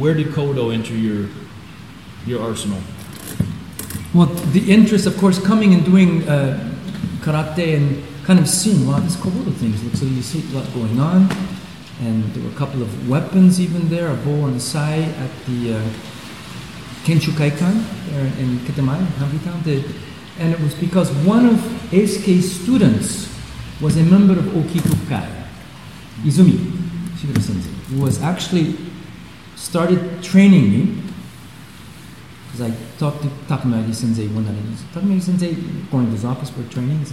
[0.00, 1.28] Where did Kobudo enter your
[2.26, 2.80] your arsenal?
[4.12, 6.58] Well, the interest, of course, coming and doing uh,
[7.20, 10.72] karate and kind of seeing, wow, this Kobudo thing looks so you see a lot
[10.74, 11.28] going on.
[12.00, 15.30] And there were a couple of weapons even there, a bow and a sai at
[15.46, 15.88] the uh,
[17.04, 19.62] Kenshukaikan there in Kitamae, Hamitown.
[19.64, 19.84] The,
[20.38, 21.58] and it was because one of
[21.90, 23.28] SK's students
[23.80, 25.44] was a member of Okikukai,
[26.22, 26.58] Izumi
[27.16, 28.76] Shiguro sensei, who was actually
[29.56, 31.02] started training me
[32.52, 34.54] because I talked to Takamiyagi sensei one night.
[34.92, 35.54] Takamiyagi sensei
[35.90, 36.98] going to his office for training.
[36.98, 37.12] He's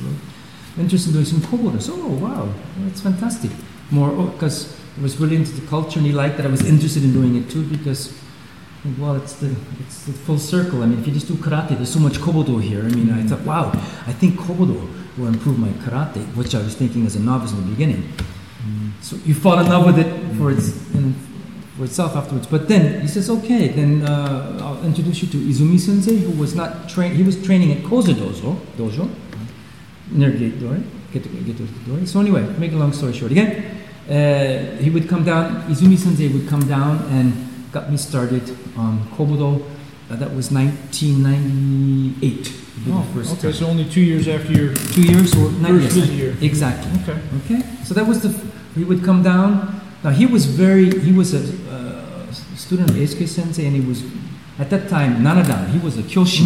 [0.77, 1.81] interested in doing some kobudo.
[1.81, 3.51] So, oh, wow, that's fantastic.
[3.91, 7.03] More, because I was really into the culture and he liked that I was interested
[7.03, 8.13] in doing it too because,
[8.97, 10.83] well, it's the, it's the full circle.
[10.83, 12.81] I mean, if you just do karate, there's so much kobudo here.
[12.81, 13.71] I mean, I thought, wow,
[14.05, 17.57] I think kobudo will improve my karate, which I was thinking as a novice in
[17.61, 18.11] the beginning.
[19.01, 20.71] So you fall in love with it for its,
[21.77, 22.47] for itself afterwards.
[22.47, 26.53] But then he says, okay, then uh, I'll introduce you to Izumi Sensei, who was
[26.53, 27.15] not trained.
[27.15, 29.09] He was training at Koza Dojo, dojo
[30.11, 30.81] near Gate Dori.
[31.11, 32.05] Get to, get to the door.
[32.05, 33.65] So anyway, make a long story short, again,
[34.09, 35.63] uh, he would come down.
[35.69, 37.33] Izumi Sensei would come down and
[37.71, 38.43] got me started
[38.77, 39.61] on Kobudo.
[40.09, 42.53] Uh, that was 1998.
[42.85, 43.53] Would the first Oh, okay, time.
[43.53, 46.43] so only two years after your Two years or first yes, visit.
[46.43, 46.91] Exactly.
[47.03, 47.19] Okay.
[47.45, 48.29] Okay, so that was the.
[48.75, 49.81] He would come down.
[50.03, 50.89] Now he was very.
[50.99, 54.03] He was a uh, student of Eisuke Sensei, and he was
[54.57, 55.69] at that time Nanadan.
[55.71, 56.43] He was a kyoshi,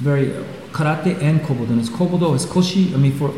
[0.00, 0.42] very uh,
[0.74, 1.70] karate and kobudo.
[1.70, 2.92] And his kobudo is koshi.
[2.94, 3.30] I mean, for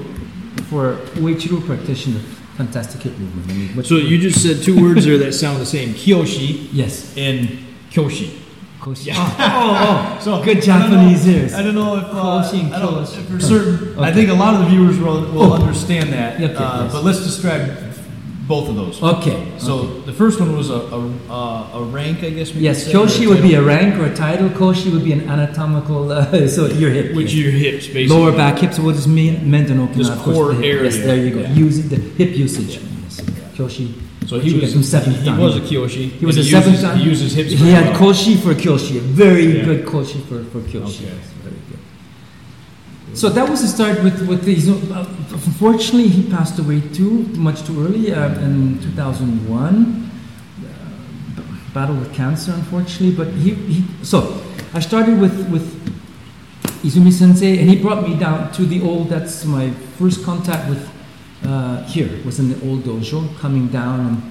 [0.70, 2.20] for a Uechi-ryu practitioner,
[2.56, 3.50] fantastic hip movement.
[3.50, 7.14] I mean, So you just said two words there that sound the same: Kyoshi yes,
[7.16, 7.40] and
[7.92, 8.28] Kyoshi.
[8.80, 9.06] koshi.
[9.06, 9.14] Yeah.
[9.38, 11.54] Oh, oh, So good Japanese know- ears.
[11.54, 13.26] I don't know if uh, Koshi and I don't- Kyoshi.
[13.30, 13.98] for certain.
[13.98, 15.60] I think a lot of the viewers will, will Oh.
[15.60, 16.40] understand that.
[16.40, 16.92] Okay, uh, yes.
[16.92, 17.62] But let's describe
[18.46, 19.02] both of those.
[19.02, 19.52] Okay.
[19.58, 20.00] So okay.
[20.06, 22.54] the first one was a a, uh, a rank, I guess.
[22.54, 24.48] we Yes, could say, or kyoshi would be a rank or a title.
[24.48, 26.12] Koshi would be an anatomical.
[26.12, 27.14] Uh, so your hip.
[27.14, 27.44] which yes.
[27.44, 28.08] your hips basically.
[28.08, 29.66] Lower back hips, what is mean, meant?
[29.66, 30.82] This core the hip.
[30.84, 31.40] Yes, there you go.
[31.40, 31.52] Yeah.
[31.52, 32.76] Using the hip usage.
[32.78, 33.20] Yes.
[33.56, 34.02] Kyoshi.
[34.26, 35.38] So he was get from seventh he, dan.
[35.38, 36.10] was a Kyoshi.
[36.10, 36.94] He was and a he seventh uses.
[36.96, 37.50] He uses hips.
[37.50, 38.12] He had well.
[38.12, 38.96] koshi for kyoshi.
[38.96, 39.64] A very Yeah.
[39.64, 41.04] good koshi for, for kyoshi.
[41.06, 41.14] Okay.
[41.14, 41.75] Yes, very good.
[43.14, 44.68] So that was the start with with these.
[44.68, 50.10] Uh, unfortunately, he passed away too much too early uh, in 2001.
[50.60, 53.16] Uh, battle with cancer, unfortunately.
[53.16, 54.42] But he, he so
[54.74, 55.64] I started with with
[56.82, 59.08] Izumi Sensei, and he brought me down to the old.
[59.08, 60.88] That's my first contact with
[61.44, 62.10] uh, here.
[62.24, 64.22] Was in the old dojo, coming down and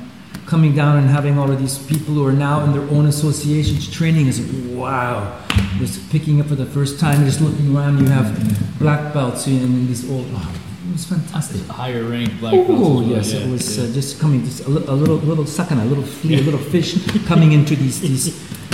[0.45, 3.89] coming down and having all of these people who are now in their own associations
[3.89, 5.41] training is wow.
[5.79, 9.87] Just picking up for the first time, just looking around, you have black belts in,
[9.87, 10.25] these old.
[10.31, 10.55] Oh,
[10.87, 11.61] it was fantastic.
[11.67, 12.69] Higher ranked black belts.
[12.71, 13.83] Oh well, yes, yeah, it was yeah.
[13.83, 16.59] uh, just coming, just a, li- a little, little sakana, a little flea, a little
[16.59, 16.95] fish
[17.27, 18.25] coming into these these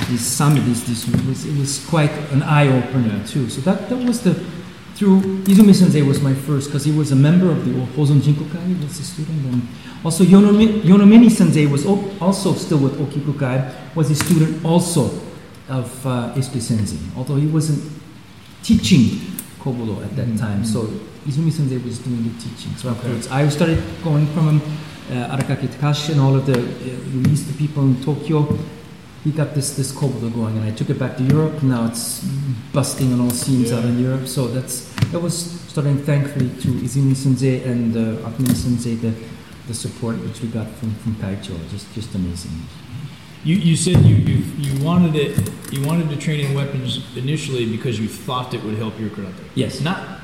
[0.10, 0.64] these summit.
[0.66, 3.24] These, these it was, it was quite an eye opener Yeah.
[3.26, 3.50] too.
[3.50, 4.34] So that that was the
[4.96, 8.68] through Izumi Sensei was my first because he was a member of the Hozon Shinkokai.
[8.68, 9.68] He was a student, and
[10.04, 13.96] also Yonomi, Yonomini Sensei was also still with Okikukai.
[13.96, 15.10] Was a student also
[15.72, 17.82] of uh, Eisuke Sensei, although he wasn't
[18.64, 19.20] teaching
[19.60, 20.40] Kobudo at that Mhm.
[20.40, 20.66] time.
[20.66, 20.90] So
[21.28, 22.76] Izumi Sensei was doing the teaching.
[22.78, 24.62] So afterwards, I started going from him,
[25.12, 26.64] uh, Arakaki Takashi and all of the uh,
[27.18, 28.58] released the people in Tokyo.
[29.24, 31.62] He got this this Kobudo going, and I took it back to Europe.
[31.64, 32.26] Now it's
[32.74, 34.28] busting on all seams out in Europe.
[34.28, 35.36] So that's that was
[35.72, 39.14] starting thankfully to Izumi Sensei and uh, Akumi Sensei the
[39.68, 41.54] the support which we got from from Kaicho.
[41.72, 42.52] Just just amazing.
[43.44, 47.66] You, you said you, you, you wanted it you wanted to train in weapons initially
[47.66, 49.34] because you thought it would help your karate.
[49.56, 49.82] Yes.
[49.82, 50.20] Not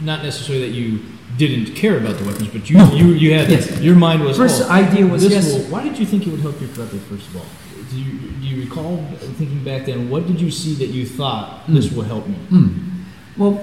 [0.00, 1.00] not necessarily that you
[1.38, 2.92] didn't care about the weapons, but you No.
[2.92, 3.80] you, you had Yes.
[3.80, 5.52] your mind was First oh, idea was this yes.
[5.52, 7.46] will, why did you think it would help your karate first of all?
[7.90, 9.04] Do you, do you recall
[9.38, 10.10] thinking back then?
[10.10, 12.34] What did you see that you thought this will help me?
[12.50, 12.68] Hmm.
[13.36, 13.54] Well,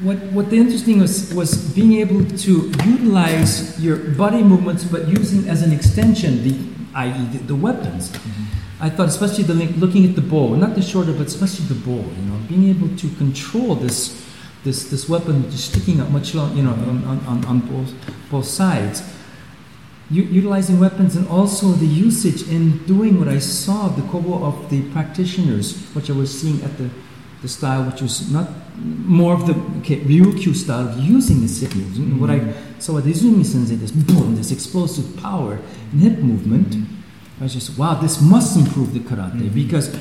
[0.00, 2.52] what what the interesting was was being able to
[2.84, 6.54] utilize your body movements, but using as an extension the
[6.94, 7.24] i.e.
[7.32, 8.10] the, the weapons.
[8.10, 8.84] Mm-hmm.
[8.84, 11.92] I thought, especially the looking at the bow, not the shorter, but especially the bow.
[11.96, 14.24] You know, being able to control this
[14.64, 17.92] this this weapon just sticking up much long, you know, on, on, on, on both
[18.30, 19.02] both sides.
[20.10, 24.68] U- utilizing weapons and also the usage in doing what I saw the kobo of
[24.68, 26.90] the practitioners, which I was seeing at the,
[27.40, 31.98] the style, which was not more of the okay, Ryukyu style of using the moves.
[31.98, 35.58] And What I saw at Izumi Sensei, this boom, this explosive power
[35.92, 36.76] and hip movement,
[37.40, 39.96] I was just wow, this must improve the karate because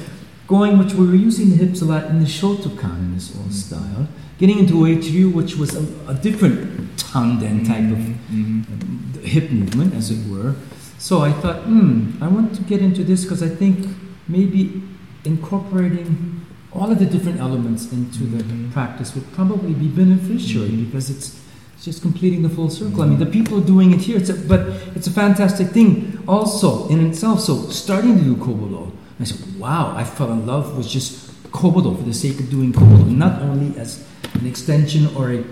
[0.48, 3.54] going, which we were using the hips a lot in the Shotokan in this old
[3.54, 4.08] style,
[4.38, 8.00] getting into Uechi-ryu, which was a, a different tanden type of
[8.34, 9.24] Mm-hmm.
[9.24, 10.56] hip movement, as it were.
[10.98, 13.88] So I thought, hmm, I want to get into this because I think
[14.28, 14.82] maybe
[15.24, 16.42] incorporating
[16.76, 18.72] all of the different elements into the Mhm.
[18.72, 21.40] practice would probably be beneficial because it's,
[21.76, 23.02] it's just completing the full circle.
[23.04, 24.62] I mean, the people are doing it here, it's a, but
[24.96, 27.42] it's a fantastic thing also in itself.
[27.42, 31.96] So starting to do kobudo, I said, wow, I fell in love with just kobudo
[31.98, 35.44] for the sake of doing kobudo, not only as an extension or a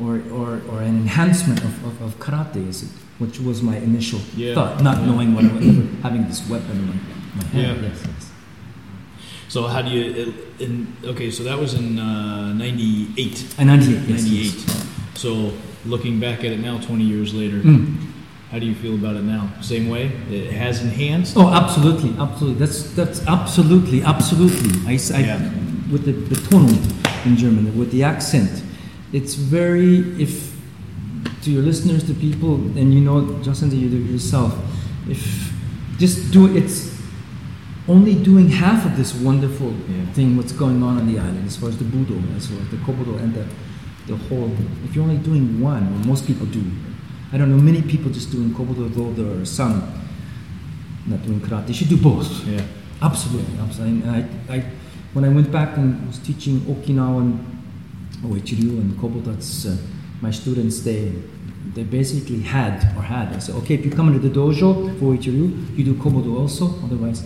[0.00, 4.20] or, or, or an enhancement of, of, of karate, is it, which was my initial
[4.34, 4.54] Yeah.
[4.54, 5.06] thought, not Yeah.
[5.06, 5.66] knowing what I was
[6.02, 6.94] having this weapon in my,
[7.36, 7.82] my hand.
[7.82, 7.88] Yeah.
[7.90, 8.31] Yes, yes.
[9.52, 10.32] So how do you?
[10.60, 13.54] In, okay, so that was in uh, '98.
[13.58, 14.44] And 98, yes, 98.
[14.44, 14.86] yes.
[15.12, 15.52] So
[15.84, 17.98] looking back at it now, 20 years later, Mm.
[18.50, 19.52] how do you feel about it now?
[19.60, 20.04] Same way?
[20.30, 21.36] It has enhanced.
[21.36, 22.58] Oh, absolutely, absolutely.
[22.64, 24.70] That's that's absolutely, absolutely.
[24.88, 25.38] I, I- Yeah.
[25.92, 26.80] with the Betonung
[27.26, 28.62] in German, with the accent,
[29.12, 30.56] it's very if
[31.42, 34.56] to your listeners, to people, and you know, Justin, to you yourself,
[35.10, 35.20] if
[35.98, 36.91] just do it, it's
[37.92, 40.04] only doing half of this wonderful Yeah.
[40.16, 42.68] thing what's going on on the island as far as the budo, as far as
[42.74, 43.44] the kobudo, and the
[44.10, 44.50] the whole.
[44.84, 46.62] If you're only doing one, or most people do,
[47.32, 49.74] I don't know many people just doing kobudo, though there are some
[51.06, 51.68] not doing karate.
[51.68, 52.28] You should do both.
[52.46, 52.62] Yeah.
[53.00, 54.08] Absolutely, absolutely.
[54.08, 54.18] I,
[54.54, 54.64] I,
[55.14, 57.38] when I went back and was teaching Okinawan
[58.24, 59.76] Uechi-ryu and Kobutatsu, uh,
[60.20, 61.12] my students, they
[61.74, 63.26] they basically had or had.
[63.34, 66.66] I said, okay, if you come into the dojo for Uechi-ryu, you do Kobudo also.
[66.84, 67.24] Otherwise,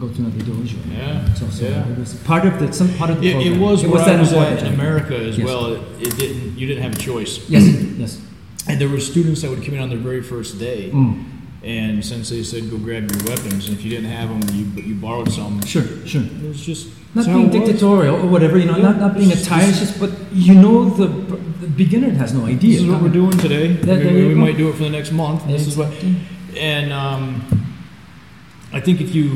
[0.00, 0.78] go to another dojo.
[0.90, 1.86] Yeah, So, so yeah.
[1.90, 3.52] it was part of the some part of the It, program.
[3.52, 4.32] it was where I that was
[4.62, 5.46] in America as Yes.
[5.46, 5.62] well.
[5.74, 6.58] It, it didn't.
[6.58, 7.32] You didn't have a choice.
[7.48, 7.64] Yes,
[8.02, 8.20] yes.
[8.68, 11.24] And there were students that would come in on their very first day, Mm.
[11.62, 14.94] and they said, "Go grab your weapons." And if you didn't have them, you you
[15.06, 15.54] borrowed some.
[15.74, 16.22] Sure, sure.
[16.44, 16.84] It was just
[17.14, 20.00] Not being dictatorial or whatever, you know, Yeah, not, not being a tyrant, just- just,
[20.02, 20.10] but
[20.48, 21.08] you know the,
[21.64, 22.70] the beginner has no idea.
[22.74, 23.66] This is what we're doing today.
[23.86, 25.40] There- there we we might do it for the next month.
[25.54, 25.88] This is what,
[26.72, 27.22] and um,
[28.72, 29.26] I think if you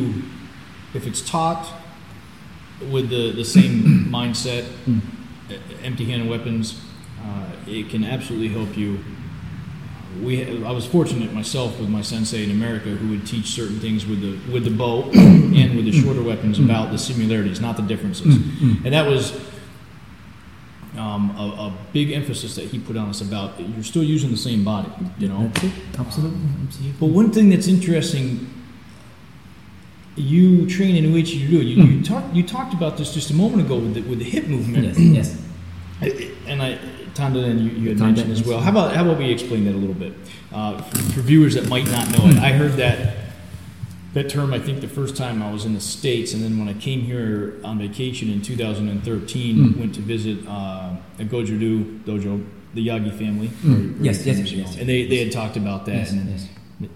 [0.94, 1.66] if it's taught
[2.90, 5.00] with the the same mindset, Mm.
[5.50, 6.80] uh, empty-handed weapons,
[7.22, 8.98] uh, it can absolutely help you.
[10.22, 14.06] We, I was fortunate myself with my sensei in America who would teach certain things
[14.06, 17.82] with the with the bow and with the shorter weapons about the similarities, not the
[17.82, 18.36] differences,
[18.84, 19.32] and that was
[20.96, 24.36] um, a, a big emphasis that he put on us about you're still using the
[24.36, 25.50] same body, you know.
[25.98, 26.38] Absolutely.
[26.66, 26.92] Absolutely.
[27.00, 28.46] But one thing that's interesting,
[30.16, 31.58] you train in Uechi Judo.
[31.64, 34.24] You, you talked you talked about this just a moment ago with the, with the
[34.24, 35.38] hip movement, Yes,
[36.00, 36.30] yes.
[36.46, 36.78] and I
[37.14, 38.60] Tanden, you, you had Tanden, mentioned as well.
[38.60, 40.12] How about how about we explain that a little bit
[40.52, 42.36] uh, for, for viewers that might not know it?
[42.38, 43.16] I heard that
[44.14, 44.52] that term.
[44.52, 47.00] I think the first time I was in the states, and then when I came
[47.02, 49.76] here on vacation in 2013, Mm.
[49.78, 53.48] went to visit uh, a Goju-Do dojo, the Yagi family.
[53.48, 53.60] Mm.
[53.62, 54.76] Very- very Yes, yes, yes, yes.
[54.78, 56.48] And they, they had talked about that, Yes, and yes.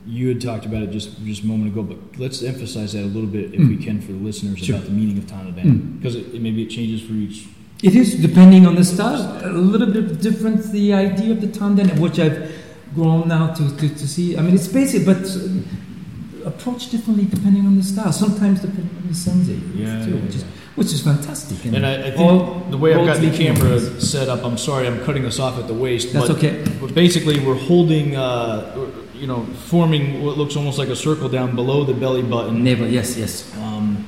[0.06, 1.82] You had talked about it just just a moment ago.
[1.82, 4.76] But let's emphasize that a little bit, if we can, for the listeners Sure.
[4.76, 5.98] about the meaning of Tanden, Mm.
[5.98, 7.46] because it, maybe it changes for each.
[7.82, 10.72] It is depending on the style, a little bit different.
[10.72, 12.50] The idea of the tanden, which I've
[12.94, 14.36] grown now to, to, to see.
[14.36, 18.12] I mean, it's basic, but uh, approach differently depending on the style.
[18.12, 20.48] Sometimes depending on the sensei, Yeah, too, yeah, which is yeah.
[20.74, 21.64] which is fantastic.
[21.72, 24.00] And I, I think all the way I've got the roads lead to camera Rome.
[24.00, 26.12] set up, I'm sorry, I'm cutting us off at the waist.
[26.12, 26.64] That's but, okay.
[26.80, 28.87] But basically, we're holding, uh,
[29.20, 32.62] you know, forming what looks almost like a circle down below the belly button.
[32.64, 33.54] Navel, yes, yes.
[33.58, 34.04] Um,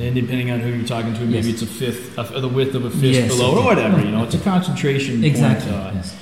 [0.00, 1.60] and depending on who you're talking to, maybe Yes.
[1.60, 3.98] it's a fifth, of the width of a fist Yes, below, or whatever.
[4.00, 5.70] You know, it's a concentration Exactly.
[5.70, 6.16] point uh, yes.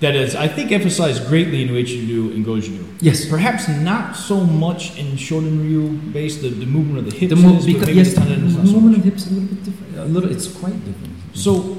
[0.00, 2.86] that is, I think, emphasized greatly in Uechi-Do and Goju-Do.
[3.00, 3.24] Yes.
[3.28, 7.36] Perhaps not so much in Shorin Ryu based the, the movement of the hips, The
[7.36, 8.98] mo- is, because yes, the the is so movement much.
[8.98, 9.96] of hips a little bit different.
[9.98, 11.12] A little, it's quite different.
[11.34, 11.78] So,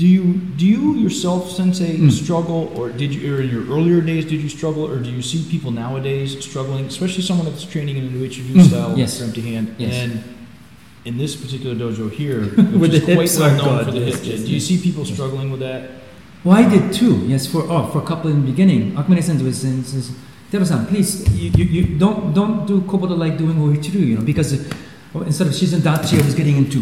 [0.00, 0.24] do you
[0.60, 2.10] do you yourself, Sensei, Mm.
[2.22, 5.22] struggle, or did you, or in your earlier days, did you struggle, or do you
[5.30, 9.20] see people nowadays struggling, especially someone that's training in a New Age Mm, style, yes.
[9.26, 9.92] empty hand, Yes.
[10.02, 10.12] and
[11.08, 13.92] in this particular dojo here, With which the is quite well are known good, for
[13.98, 15.80] the yes, hip yes, do you see people struggling with that?
[16.44, 17.14] Well, I did too.
[17.32, 18.82] Yes, for oh, for a couple in the beginning.
[18.98, 20.06] Akamine Sensei was saying, says,
[20.50, 21.10] Deba-san, please,
[21.40, 24.50] you, you, you don't don't do kobudo like doing Uechi-ryu, you do, you know, because
[24.54, 26.80] uh, instead of shizen dachi, I was getting into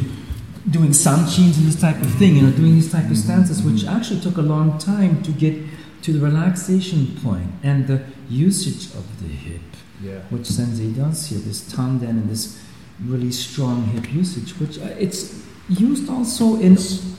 [0.70, 3.84] doing sanchins and this type of thing, you know, doing these type of stances, which
[3.86, 5.54] actually took a long time to get
[6.02, 9.60] to the relaxation point and the usage of the hip,
[10.02, 10.20] Yeah.
[10.30, 12.58] which Sensei does here, this tanden and this
[13.04, 16.76] really strong hip usage, which uh, it's used also in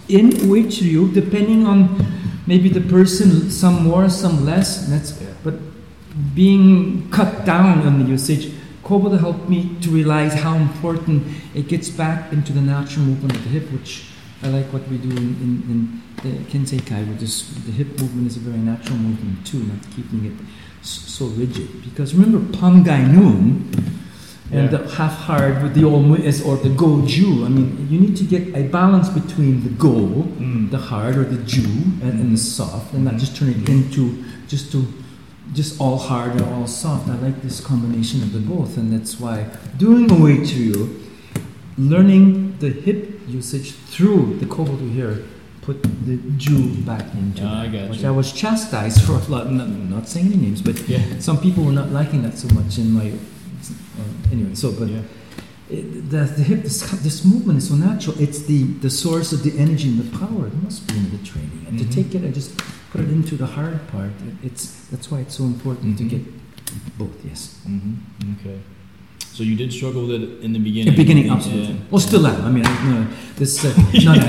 [0.08, 1.88] in Uechi-ryu, depending on
[2.48, 4.88] maybe the person, some more, some less.
[4.88, 5.28] That's Yeah.
[5.44, 5.56] but
[6.36, 8.52] being cut down on the usage.
[8.90, 11.22] Kobudo helped me to realize how important
[11.54, 14.06] it gets back into the natural movement of the hip, which
[14.42, 18.26] I like what we do in, in, in the Kensei with this, the hip movement
[18.26, 20.34] is a very natural movement too, not keeping it
[20.82, 21.84] so rigid.
[21.84, 23.70] Because remember Pangai Noon
[24.52, 24.78] and Yeah.
[24.78, 26.16] the half hard with the old mu-
[26.48, 27.46] or the goju.
[27.46, 29.96] I mean, you need to get a balance between the go,
[30.40, 30.72] Mm.
[30.72, 31.62] the hard or the ju,
[32.02, 34.80] and, and the soft, and not just turn it into just to
[35.54, 37.10] just all hard or all soft.
[37.10, 39.46] I like this combination of the both, and that's why
[39.78, 41.00] doing away to you,
[41.78, 45.24] learning the hip usage through the kobudo here,
[45.62, 48.08] put the ju back into Ah, I that, which you.
[48.08, 49.52] I was chastised for a lot.
[49.52, 51.02] Not, not saying any names, but Yeah.
[51.20, 53.10] some people were not liking that so much in my.
[53.12, 55.02] Uh, anyway, so but Yeah.
[55.70, 58.16] it, the, the hip, this, this movement is so natural.
[58.20, 60.48] It's the, the source of the energy and the power.
[60.48, 61.66] It must be in the training.
[61.68, 61.90] And Mhm.
[61.90, 62.52] to take it and just
[62.92, 65.98] put it into the hard part, it, it's that's why it's so important Mhm.
[65.98, 66.22] to get
[66.98, 67.16] both.
[67.26, 67.42] Yes.
[67.68, 68.34] Mm-hmm.
[68.40, 68.60] Okay.
[69.36, 70.88] So you did struggle with it in the beginning.
[70.90, 71.36] In the beginning, Yeah.
[71.36, 71.78] absolutely.
[71.92, 72.42] Well, still am.
[72.46, 73.64] I mean, I, no, this.
[73.64, 73.70] Uh,
[74.06, 74.26] no, no,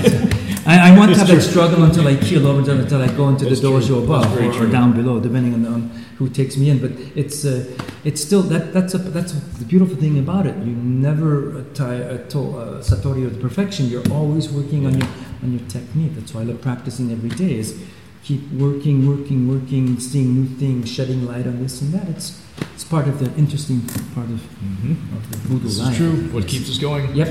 [0.66, 3.28] I, I want to have that struggle until I keel over, until, until I go
[3.28, 4.04] into That's the dojo true.
[4.04, 5.80] above or, or down below, depending on, on
[6.18, 6.78] who takes me in.
[6.78, 7.64] But it's uh,
[8.04, 10.54] it's still that that's a, that's the beautiful thing about it.
[10.58, 13.86] You never tie a to- uh, satori of perfection.
[13.86, 15.08] You're always working on your
[15.42, 16.14] on your technique.
[16.14, 17.58] That's why I love practicing every day.
[17.58, 17.74] Is
[18.22, 22.08] keep working, working, working, seeing new things, shedding light on this and that.
[22.08, 22.40] It's
[22.74, 23.80] it's part of the interesting
[24.14, 25.16] part of, Mm-hmm.
[25.16, 25.92] of the This life.
[25.92, 26.16] is true.
[26.32, 26.52] What Yes.
[26.52, 27.14] keeps us going.
[27.14, 27.28] Yep.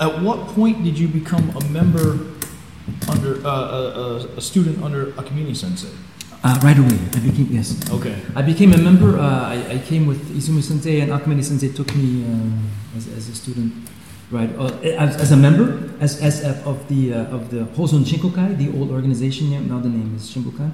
[0.00, 2.18] At what point did you become a member
[3.08, 5.88] under uh, a, a, a student under Akamine Sensei?
[6.44, 7.74] Uh, right away, I became yes.
[7.90, 8.14] Okay.
[8.36, 9.18] I became a member.
[9.18, 9.22] Uh,
[9.54, 13.34] I, I came with Izumi Sensei and Akamine Sensei took me uh, as, as a
[13.34, 13.72] student,
[14.30, 14.50] right?
[14.56, 18.76] Uh, as, as a member, as, as of- the uh, of the Hozon Shinkokai, the
[18.78, 19.50] old organization.
[19.68, 20.70] Now the name is Shinkokai.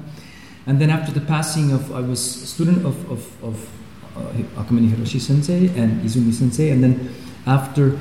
[0.67, 3.69] And then after the passing of, I was a student of of, of
[4.17, 7.15] uh, Akamine Hiroshi Sensei and Izumi Sensei, and then
[7.47, 7.99] after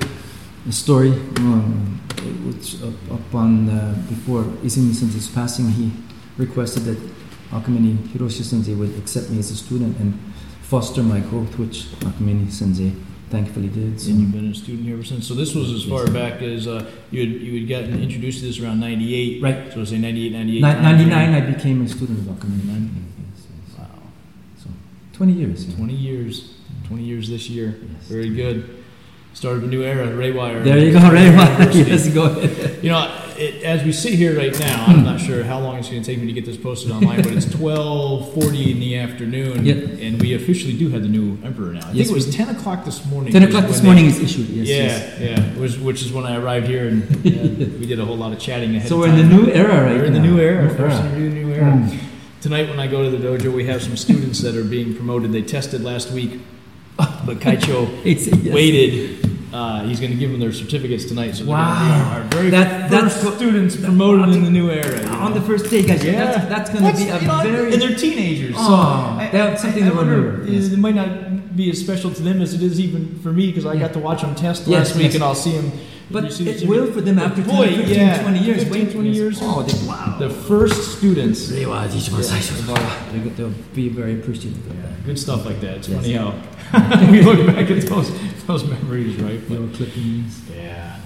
[0.66, 2.00] the story, um,
[2.46, 5.92] which uh, upon uh, before Izumi Sensei's passing, he
[6.38, 6.98] requested that
[7.52, 10.18] Akamine Hiroshi Sensei would accept me as a student and
[10.62, 12.94] foster my growth, which Akamine Sensei
[13.34, 14.00] thankfully did.
[14.00, 14.12] So.
[14.12, 15.28] And you've been a student here ever since.
[15.28, 18.46] So this was as far back as uh, you had you had gotten introduced to
[18.46, 19.42] this around '98.
[19.42, 19.74] Right.
[19.74, 20.54] So I say '98, '98.
[20.54, 22.90] Ni- 99, I became a student of Akamine.
[23.34, 23.80] Yes, yes.
[23.80, 23.86] Wow.
[24.64, 24.70] So,
[25.14, 25.66] 20 years.
[25.66, 25.76] yeah.
[25.76, 26.54] 20 years.
[26.88, 27.80] 20 years this year.
[27.82, 28.08] Yes.
[28.08, 28.83] Very good.
[29.34, 30.64] Start of a new era, Reiwa.
[30.64, 31.24] There you go, Ray.
[31.74, 32.84] yes, go ahead.
[32.84, 35.90] You know, it, as we sit here right now, I'm not sure how long it's
[35.90, 39.66] going to take me to get this posted online, but it's 12:40 in the afternoon,
[39.66, 39.78] Yep.
[40.00, 41.80] and we officially do have the new emperor now.
[41.80, 43.34] I Yes, think it was 10 o'clock this morning.
[43.34, 44.50] 10 o'clock this they- morning is issued.
[44.50, 45.20] Yes, yeah, yes.
[45.40, 48.34] yeah, which, which is when I arrived here, and uh, we did a whole lot
[48.34, 48.84] of chatting ahead.
[48.84, 48.90] Of time.
[48.90, 50.26] So we're in the new era right We're in the now.
[50.26, 50.64] new era.
[50.68, 51.06] New First era.
[51.10, 51.72] interview, new era.
[51.72, 52.00] Mm.
[52.42, 55.32] Tonight, when I go to the dojo, we have some students that are being promoted.
[55.32, 56.40] They tested last week,
[57.26, 57.88] but Kaicho
[58.44, 58.54] yes.
[58.54, 59.20] waited.
[59.54, 61.36] Uh, he's going to give them their certificates tonight.
[61.36, 62.12] So Wow.
[62.16, 65.00] our, very That- that's first students promoted in the new era.
[65.02, 66.04] you On the first day, guys.
[66.04, 66.26] Yeah.
[66.26, 67.72] That's, that's going to be a know, very.
[67.74, 68.56] and they're teenagers.
[68.58, 68.74] Oh, so
[69.22, 70.72] I- that's something I, I to remember, yes.
[70.72, 73.68] It might not be as special to them as it is even for me because
[73.68, 73.82] I Yeah.
[73.82, 75.72] got to watch them test Yes, last week, and I'll see them.
[76.12, 78.64] But it will for them after 10, 15, yeah, 20 years.
[78.64, 79.40] 15, 20 years.
[79.42, 80.18] Oh, they, wow.
[80.20, 81.48] The first students.
[81.50, 82.22] They will teach my
[83.36, 85.06] They'll be very appreciative of that.
[85.06, 85.78] Good stuff like that.
[85.78, 86.02] It's Yes.
[86.02, 86.32] funny how
[87.12, 88.12] we look back at those
[88.48, 89.40] those memories, right?
[89.48, 90.42] But- Little clippings.
[90.56, 91.00] yeah.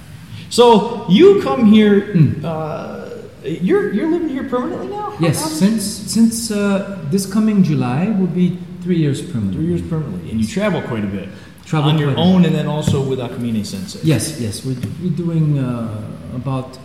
[0.49, 2.01] So you come here.
[2.13, 2.43] Mm.
[2.43, 3.03] Uh,
[3.43, 5.11] you're you're living here permanently now.
[5.11, 9.53] How- Yes, since since uh, this coming July will be three years permanent.
[9.55, 11.29] three years permanently, and you travel quite a bit
[11.67, 13.99] Travel on your own, and then also with Akamine Sensei.
[14.01, 16.01] Yes, yes, we're, we're doing uh,
[16.33, 16.79] about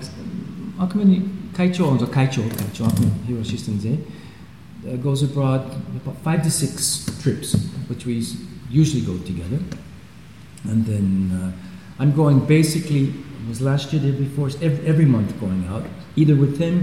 [0.78, 2.88] Akamine Kaicho or Kaicho Kaicho
[3.26, 3.98] Hiroshi Sensei
[4.90, 5.64] uh, goes abroad
[5.94, 7.54] about five to six trips,
[7.88, 8.24] which we
[8.70, 9.62] usually go together,
[10.64, 15.04] and then uh, I'm going basically it was last year, the year before, every, every
[15.04, 15.84] month going out,
[16.16, 16.76] either with him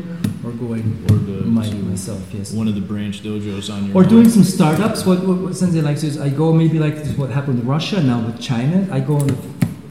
[0.43, 2.21] or going Or the my, myself.
[2.33, 4.09] Yes, one of the branch dojos on your or own.
[4.09, 5.05] doing some startups.
[5.05, 7.67] What, what, what Sensei likes is I go maybe like this is what happened with
[7.67, 8.87] Russia, now with China.
[8.91, 9.37] I go on the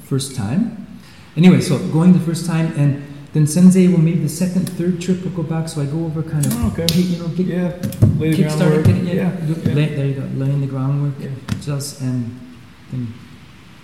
[0.04, 0.86] first time.
[1.36, 3.02] Anyway, so going the first time, and
[3.32, 5.68] then Sensei will maybe the second, third trip will go back.
[5.68, 6.86] So I go over kind of, Oh, okay.
[7.00, 7.68] you know, get, Yeah,
[8.18, 8.88] lay the groundwork.
[8.88, 9.74] it, get, yeah, yeah.
[9.74, 11.28] Lay, there you go, laying the groundwork, Yeah.
[11.60, 12.38] just and
[12.90, 13.14] then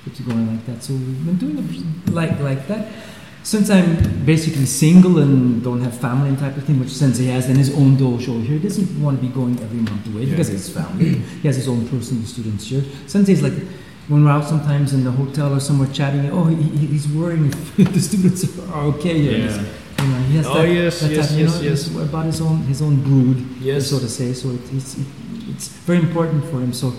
[0.05, 0.83] keeps it going like that.
[0.83, 2.89] So we've been doing it like like that.
[3.43, 7.47] Since I'm basically single and don't have family and type of thing, which Sensei has,
[7.47, 10.31] then his own dojo here, he doesn't want to be going every month away Yeah.
[10.31, 11.09] because his family.
[11.43, 12.83] he has his own personal students here.
[13.07, 13.53] Sensei's like,
[14.09, 17.45] when we're out sometimes in the hotel or somewhere chatting, oh, he, he- he's worrying
[17.79, 19.19] if the students are okay.
[19.19, 19.63] Yeah.
[20.01, 21.69] You know, he has Oh, that, yes, that yes, type, you yes, know,
[22.01, 22.09] yes.
[22.09, 23.89] about his own his own brood, Yes.
[23.91, 24.33] so to say.
[24.33, 24.97] So it, it's
[25.53, 26.73] it's very important for him.
[26.73, 26.93] So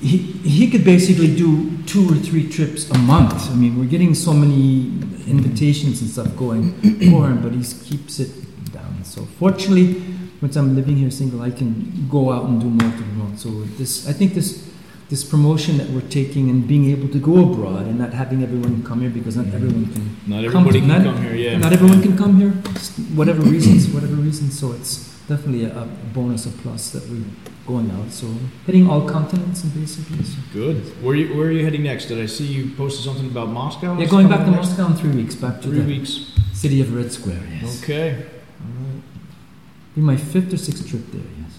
[0.00, 0.16] he
[0.56, 3.50] he could basically do two or three trips a month.
[3.50, 4.86] I mean, we're getting so many
[5.26, 6.72] invitations and stuff going
[7.10, 8.30] for him, but he keeps it
[8.72, 9.04] down.
[9.04, 10.02] So fortunately,
[10.42, 13.38] once I'm living here single, I can go out and do more to the.
[13.38, 14.62] So this, I think this.
[15.10, 18.82] This promotion that we're taking and being able to go abroad and not having everyone
[18.82, 21.34] come here because not everyone can Not Come everybody to- can not- come here.
[21.34, 22.52] Yeah, not everyone can come here,
[23.14, 24.58] whatever reasons, whatever reasons.
[24.58, 24.96] So it's
[25.28, 27.22] definitely a, a bonus, a plus that we're
[27.66, 28.10] going out.
[28.10, 28.26] So
[28.66, 30.22] hitting all continents and basically.
[30.24, 30.38] So.
[30.52, 30.76] Good.
[31.02, 32.06] Where are you, where are you heading next?
[32.06, 33.98] Did I see you posted something about Moscow?
[33.98, 34.68] Yeah, going back to next?
[34.68, 36.32] Moscow in three weeks, back to Three weeks.
[36.52, 37.42] city of Red Square.
[37.62, 38.24] Yes, Okay.
[39.94, 41.22] be my fifth or sixth trip there.
[41.40, 41.52] Yes.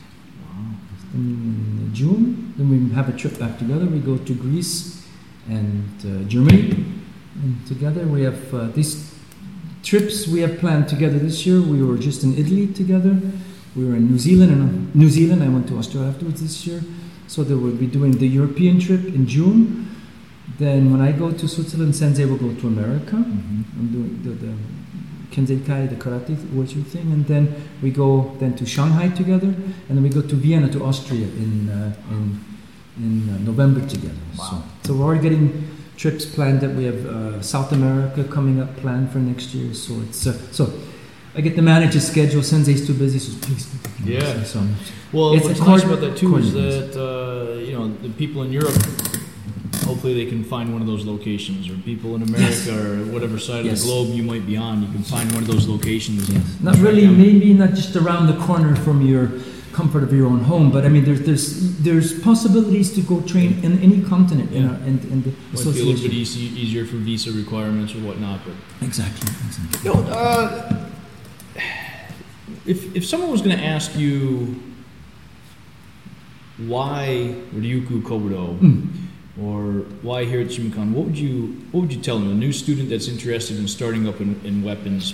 [0.51, 0.71] Wow.
[1.15, 3.85] In June, then we have a trip back together.
[3.85, 5.05] We go to Greece
[5.47, 6.71] and uh, Germany,
[7.41, 9.13] and together we have uh, these
[9.83, 11.61] trips we have planned together this year.
[11.61, 13.19] We were just in Italy together.
[13.75, 15.43] We were in New Zealand and New Zealand.
[15.43, 16.81] I went to Australia afterwards this year.
[17.27, 19.89] So they will be doing the European trip in June.
[20.57, 23.15] Then when I go to Switzerland, Sensei will go to America.
[23.15, 24.53] I'm doing the, the
[25.31, 30.03] Kenzeikai, the karate wushu thing, and then we go then to Shanghai together, and then
[30.03, 32.39] we go to Vienna to Austria in uh, in,
[32.97, 34.15] in uh, November together.
[34.37, 34.63] Wow.
[34.83, 35.67] So, so we're already getting
[35.97, 36.61] trips planned.
[36.61, 39.73] That we have uh, South America coming up planned for next year.
[39.73, 40.71] So it's uh, so.
[41.37, 42.41] I get to manage his schedule.
[42.43, 43.67] Sensei's too busy, so please.
[44.05, 44.43] Yeah.
[44.43, 44.59] So,
[45.11, 48.43] Well, It's what's a nice about that too is that uh, you know the people
[48.43, 48.75] in Europe,
[49.85, 52.67] hopefully they can find one of those locations, or people in America Yes.
[52.69, 53.81] or whatever side Yes.
[53.81, 56.29] of the globe you might be on, you can find one of those locations.
[56.29, 57.17] and Not really, down.
[57.17, 59.31] maybe not just around the corner from your
[59.73, 61.45] comfort of your own home, but I mean, there's there's
[61.87, 64.69] there's possibilities to go train in any continent in, Yeah.
[64.69, 66.11] our, in, in the Might be a little bit association.
[66.11, 68.55] easy, easier for visa requirements or whatnot, but
[68.87, 69.27] Exactly.
[69.47, 69.79] exactly.
[69.85, 70.85] You know, uh,
[72.65, 74.61] if if someone was going to ask you
[76.57, 78.87] why Ryukyu Kobudo Mm.
[79.41, 82.31] or why here at Shimbukan, what would you what would you tell them?
[82.31, 85.13] A new student that's interested in starting up in, in weapons.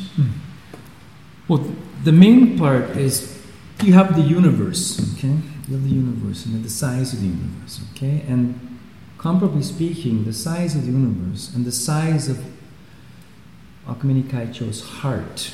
[1.48, 1.66] Well,
[2.04, 3.39] the main part is
[3.84, 5.36] you have the universe, okay?
[5.68, 8.24] You have the universe and the size of the universe, okay?
[8.28, 8.78] And
[9.18, 12.38] comparably speaking, the size of the universe and the size of
[13.88, 15.52] Akamine Kaicho's heart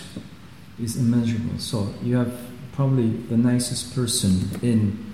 [0.82, 1.58] is immeasurable.
[1.60, 2.32] So you have
[2.74, 5.14] probably the nicest person in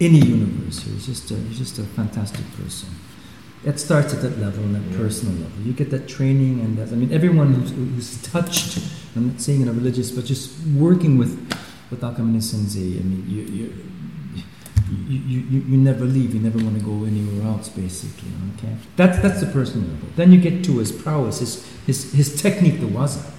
[0.00, 0.80] any universe.
[0.80, 2.88] He's just a, he's just a fantastic person.
[3.64, 4.98] it starts at that level, on that Yeah.
[4.98, 5.62] personal level.
[5.64, 8.78] You get that training, and that, I mean, everyone who's, who's touched.
[9.16, 11.32] I'm not saying in a religious, but just working with
[11.90, 12.98] with Akamine Sensei.
[12.98, 13.72] I mean, you you,
[15.08, 16.34] you, you, you you never leave.
[16.34, 18.30] You never want to go anywhere else, basically.
[18.56, 20.08] Okay, that's that's the personal level.
[20.16, 23.30] Then you get to his prowess, his his, his technique, the waza.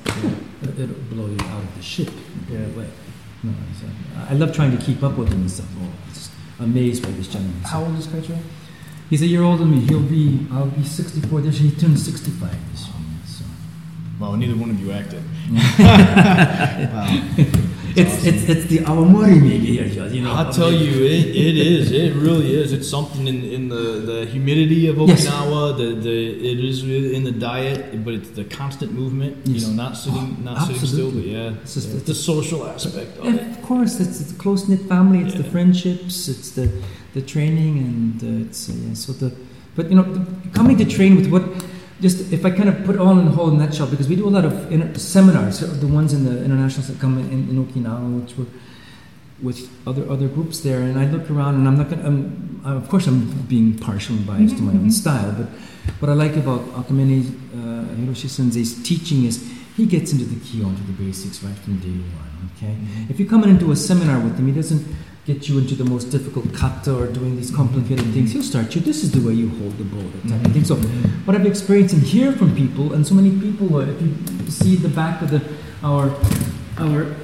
[0.63, 2.09] It, it'll blow you out of the ship.
[2.49, 2.59] Yeah.
[2.77, 2.87] Way.
[3.43, 3.85] No, so
[4.17, 5.67] uh, I love trying to keep up with him and stuff.
[5.79, 7.61] Oh, I'm just amazed by this gentleman.
[7.61, 8.37] How old is Kaicho?
[9.09, 9.81] He's a year older than me.
[9.81, 11.71] He'll be, I'll be 64 this year.
[11.71, 12.95] He turned 65 this year.
[13.27, 13.45] So.
[14.19, 15.21] Well, neither one of you acted.
[17.97, 20.33] It's, it's, it's the Awamori maybe here, you know.
[20.33, 21.91] I'll tell you, it, it is.
[21.91, 22.73] It really is.
[22.73, 25.25] It's something in, in the, the humidity of Yes.
[25.25, 25.77] Okinawa.
[25.77, 29.37] The, the it is in the diet, but it's the constant movement.
[29.45, 29.61] Yes.
[29.61, 31.11] You know, not sitting not sitting still.
[31.11, 33.51] But yeah, It's just- it's the social aspect of Yeah, it.
[33.51, 35.19] of course, it's, it's close knit family.
[35.25, 36.27] It's the friendships.
[36.27, 36.69] It's the
[37.13, 38.93] the training, and uh, it's uh, yeah.
[38.93, 39.29] So the
[39.77, 40.05] but you know
[40.53, 41.43] coming to train with what
[42.05, 44.35] just if I kind of put all in the whole nutshell because we do a
[44.37, 47.55] lot of inter- seminars, uh, the ones in the internationals that come in, in, in
[47.65, 48.45] Okinawa, which were
[49.47, 52.07] with other other groups there, and I look around, and I'm not gonna.
[52.09, 52.21] I'm,
[52.83, 53.21] of course, I'm
[53.53, 55.47] being partial and biased to my own style, but
[55.99, 57.21] what I like about Akamine
[57.59, 59.35] uh, Hiroshi Sensei's teaching is
[59.75, 62.31] he gets into the key onto the basics right from day one.
[62.55, 62.75] Okay,
[63.09, 64.85] if you're coming into a seminar with him, he doesn't
[65.25, 68.31] get you into the most difficult kata or doing these complicated things.
[68.31, 68.81] He'll start you.
[68.81, 70.63] This is the way you hold the bow, that type of thing.
[70.63, 70.75] So,
[71.25, 74.13] what I've experienced and hear from people, and so many people, uh, if you
[74.49, 75.41] see the back of the
[75.83, 76.15] our
[76.77, 77.15] our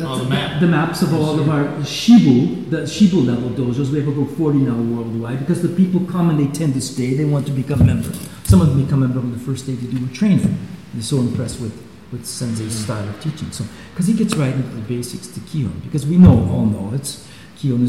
[0.00, 0.60] Oh, the map.
[0.60, 3.90] the maps of all of our Shibu, the Shibu level dojos.
[3.92, 7.14] We have about 40 now worldwide because the people come and they tend to stay.
[7.14, 8.18] They want to become members.
[8.42, 10.58] Some of them become a member on the first day they do a training.
[10.94, 11.80] They're so impressed with,
[12.10, 13.52] with Sensei's style of teaching.
[13.52, 16.90] So, because he gets right into the basics to Kion, because we know, all know,
[16.92, 17.28] it's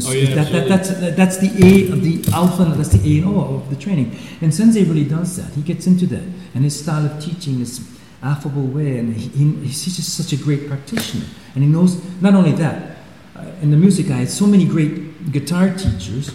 [0.06, 3.00] Oh, yeah, that, that, that's that, that's the A of the alpha, and that's the
[3.16, 4.16] A and O of the training.
[4.40, 5.52] And Sensei really does that.
[5.54, 6.22] He gets into that,
[6.54, 7.80] and his style of teaching is
[8.22, 11.26] affable way, and he, he, he's just such a great practitioner.
[11.54, 12.96] And he knows not only that.
[13.36, 16.32] Uh, in the music, I had so many great guitar teachers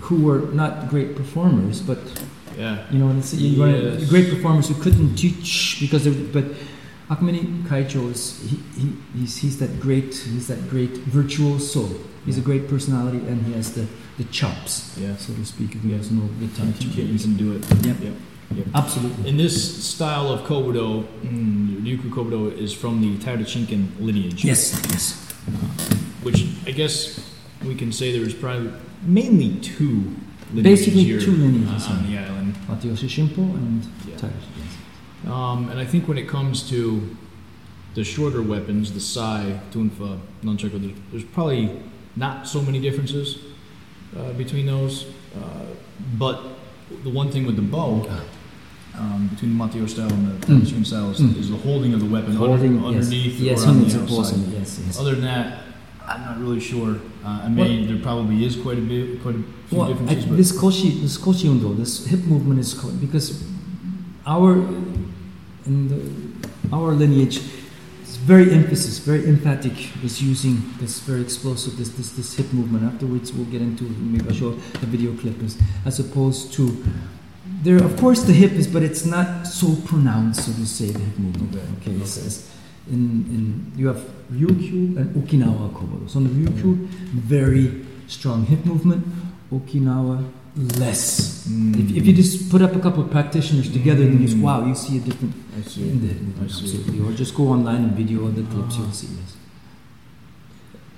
[0.00, 1.98] who were not great performers, but
[2.58, 2.78] Yeah.
[2.90, 4.08] you know, it's, you Yes.
[4.08, 6.44] great performers who couldn't teach because they, but
[7.08, 11.88] Akamine Kaicho is he, he, he's, he's that great he's that great virtuoso.
[12.26, 13.86] He's a great personality and he has the,
[14.18, 15.16] the chops, Yeah.
[15.16, 15.74] so to speak.
[15.74, 17.64] If he has no the You can, you can do it.
[17.86, 17.96] Yep.
[18.02, 18.66] Yep.
[18.74, 19.28] Absolutely.
[19.30, 24.44] In this style of Kobudo, mm, Ryukyu Kobudo is from the Taira Shinken lineage.
[24.44, 25.14] Yes, yes.
[26.22, 27.20] Which I guess
[27.64, 30.14] we can say there's probably mainly two
[30.52, 32.22] lineages Basically two lineages, uh, on yeah.
[32.24, 32.54] the island.
[32.68, 34.16] Matayoshi Shimpo and Yeah.
[35.26, 37.16] Um, and I think when it comes to
[37.94, 41.70] the shorter weapons, the Sai, Tunfa, Nunchaku, there's, there's probably
[42.16, 43.38] not so many differences
[44.16, 45.06] uh, between those.
[45.36, 45.66] Uh,
[46.16, 46.40] but
[47.02, 48.08] the one thing with the bow,
[48.96, 50.60] um, between the Mateo style and the Mm.
[50.60, 51.36] Taishun style, is, Mm.
[51.36, 52.84] is the holding of the weapon under- Holding, yes.
[52.84, 54.38] underneath yes, or on the outside.
[54.52, 54.98] Yes, yes.
[55.00, 55.58] Other than that,
[56.06, 56.96] I'm not really sure.
[57.24, 60.36] Uh, I mean, there probably is quite a bit, quite a few Well, differences, but
[60.36, 63.44] this koshi, this koshi undo, this hip movement is because
[64.26, 64.56] our
[65.68, 67.38] in the, our lineage
[68.02, 69.72] is very emphasis, very emphatic.
[70.02, 72.84] Is using this very explosive, this this this hip movement.
[72.84, 76.84] Afterwards, we'll get into maybe I'll show the video clip is as opposed to.
[77.62, 81.00] There, of course, the hip is, but it's not so pronounced, so to say, the
[81.00, 81.56] hip movement.
[81.80, 82.50] Okay, it's, it's
[82.88, 83.98] in, in you have
[84.32, 86.08] Ryukyu and Okinawa Kobudo.
[86.08, 89.04] So in the Ryukyu, very strong hip movement.
[89.52, 91.46] Okinawa, less.
[91.48, 91.74] Mm.
[91.90, 94.40] If, if you just put up a couple of practitioners together, then you Mm.
[94.42, 95.82] wow, you see a different I see.
[95.88, 96.08] in the
[96.44, 96.64] I see.
[96.64, 97.00] absolutely.
[97.00, 98.82] Or just go online and video the clips, Ah.
[98.82, 99.34] you'll see this.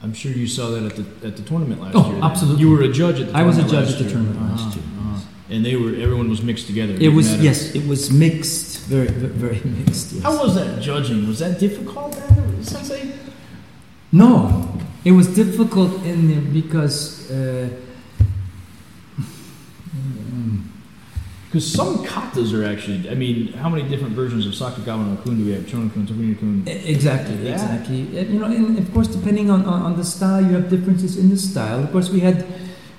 [0.02, 2.14] I'm sure you saw that at the at the tournament last Oh, year.
[2.14, 2.22] then.
[2.30, 2.60] absolutely.
[2.62, 4.12] You were a judge at the I was a judge last at the year.
[4.12, 4.84] tournament last Ah, year.
[5.00, 5.22] ah.
[5.52, 6.94] And they were everyone was mixed together.
[6.94, 7.42] It didn't was matter.
[7.48, 10.12] yes, it was mixed, very very, very mixed.
[10.14, 10.22] Yes.
[10.22, 11.26] How was that judging?
[11.28, 12.14] Was that difficult,
[12.62, 13.02] Sensei?
[14.12, 14.32] No,
[15.04, 17.30] it was difficult in there because.
[17.30, 17.68] Uh,
[21.50, 23.10] Because some katas are actually.
[23.10, 25.64] I mean, how many different versions of Sakugawa no kun do we have?
[25.64, 26.62] Chono kun, Tobuni kun.
[26.68, 27.54] E- Exactly, Yeah.
[27.54, 28.00] exactly.
[28.18, 31.16] And, you know, and of course, depending on, on, on the style, you have differences
[31.16, 31.82] in the style.
[31.82, 32.46] Of course, we had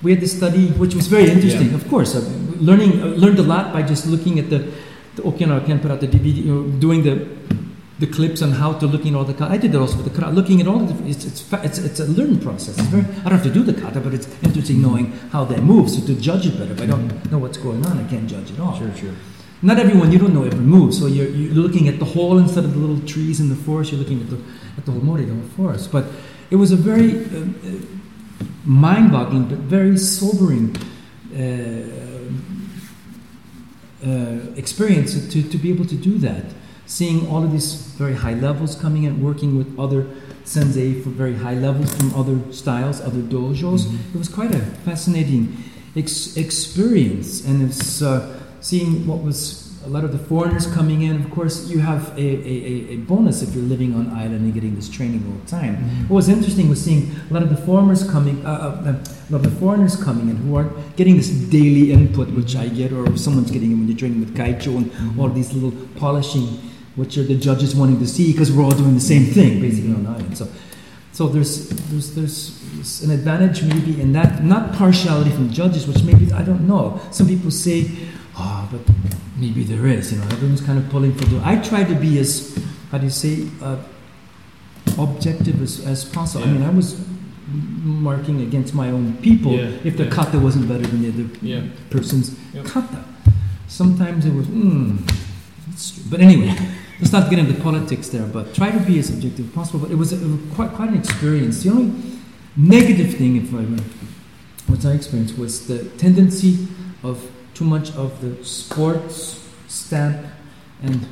[0.02, 1.68] we had the study, which was very interesting.
[1.70, 1.76] Yeah.
[1.80, 2.20] Of course, uh,
[2.60, 4.58] learning uh, learned a lot by just looking at the,
[5.16, 7.24] the Okinawa Ken put out the DVD, you know, doing the
[8.02, 9.52] the clips on how to looking at all the kata.
[9.52, 11.10] I did that also with the kata, looking at all the different.
[11.14, 12.76] It's it's, it's it's a learning process.
[12.76, 13.04] It's very.
[13.20, 15.88] I don't have to do the kata, but it's interesting knowing how they move.
[15.88, 18.50] So to judge it better, if I don't know what's going on, I can't judge
[18.50, 18.76] it all.
[18.76, 19.14] Sure, sure.
[19.64, 22.64] Not everyone, you don't know every move, so you're, you're looking at the whole instead
[22.64, 24.38] of the little trees in the forest, you're looking at the,
[24.76, 25.92] at the whole mori, the whole forest.
[25.92, 26.06] But
[26.50, 27.78] it was a very uh, uh,
[28.64, 30.74] mind boggling, but very sobering
[31.32, 31.86] uh,
[34.04, 36.44] uh, experience to, to be able to do that.
[36.92, 37.68] Seeing all of these
[38.02, 40.00] very high levels coming and working with other
[40.44, 43.82] sensei for very high levels from other styles, other dojos.
[43.86, 44.14] Mhm.
[44.14, 45.42] It was quite a fascinating
[45.96, 48.12] ex- experience, and it's uh,
[48.60, 49.38] seeing what was
[49.86, 51.14] a lot of the foreigners coming in.
[51.24, 54.52] Of course, you have a, a, a- a bonus if you're living on island and
[54.58, 55.74] getting this training all the time.
[56.08, 59.40] What was interesting was seeing a lot of the foreigners coming, uh, uh, a lot
[59.44, 63.04] of the foreigners coming in who aren't getting this daily input, which I get, or
[63.16, 64.86] someone's getting it when you're training with Kaicho and
[65.18, 66.46] all these little polishing,
[66.96, 69.94] which are the judges wanting to see because we're all doing the same thing basically
[69.94, 70.36] on island.
[70.36, 70.48] So,
[71.12, 76.32] so there's, there's there's an advantage maybe in that, not partiality from judges, which maybe
[76.32, 77.00] I don't know.
[77.10, 77.90] Some people say,
[78.36, 78.80] ah, but
[79.36, 80.12] maybe there is.
[80.12, 81.40] You know, everyone's kind of pulling for the.
[81.44, 82.56] I try to be as
[82.90, 83.76] how do you say uh,
[84.98, 86.44] objective as, as possible.
[86.46, 87.04] I mean, I was
[87.82, 90.10] marking against my own people Yeah, if the yeah.
[90.10, 91.62] kata wasn't better than the other Yeah.
[91.90, 92.64] person's Yep.
[92.66, 93.04] kata.
[93.68, 94.96] Sometimes it was, hmm.
[96.10, 96.54] But anyway,
[97.02, 99.80] let's not get into politics there, but try to be as objective as possible.
[99.80, 101.62] But it was, it was quite, quite an experience.
[101.64, 101.92] The only
[102.56, 103.64] negative thing, if I
[104.70, 106.68] what I experienced, was the tendency
[107.02, 110.24] of too much of the sports stamp
[110.82, 111.06] and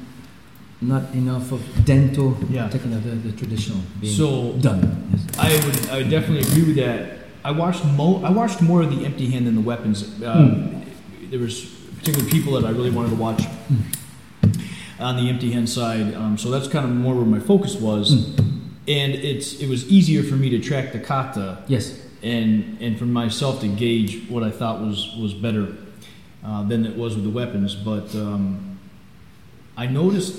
[0.81, 2.69] not enough of dental, Yeah.
[2.69, 4.81] taking the, the traditional being So done.
[5.13, 5.39] Yes.
[5.39, 7.19] I would I would definitely agree with that.
[7.45, 10.05] I watched mo- I watched more of the empty hand than the weapons.
[10.23, 10.83] Um,
[11.31, 11.65] There was
[11.99, 13.43] particular people that I really wanted to watch
[15.01, 16.15] on the empty hand side.
[16.15, 18.13] Um, so that's kind of more where my focus was.
[18.89, 21.99] And it's it was easier for me to track the kata Yes.
[22.23, 25.77] and and for myself to gauge what I thought was was better
[26.45, 27.75] uh, than it was with the weapons.
[27.75, 28.79] But um,
[29.77, 30.35] I noticed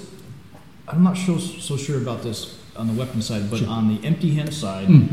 [0.88, 3.70] I'm not so so sure about this on the weapon side, but Sure.
[3.70, 5.08] on the empty hand side, Mm.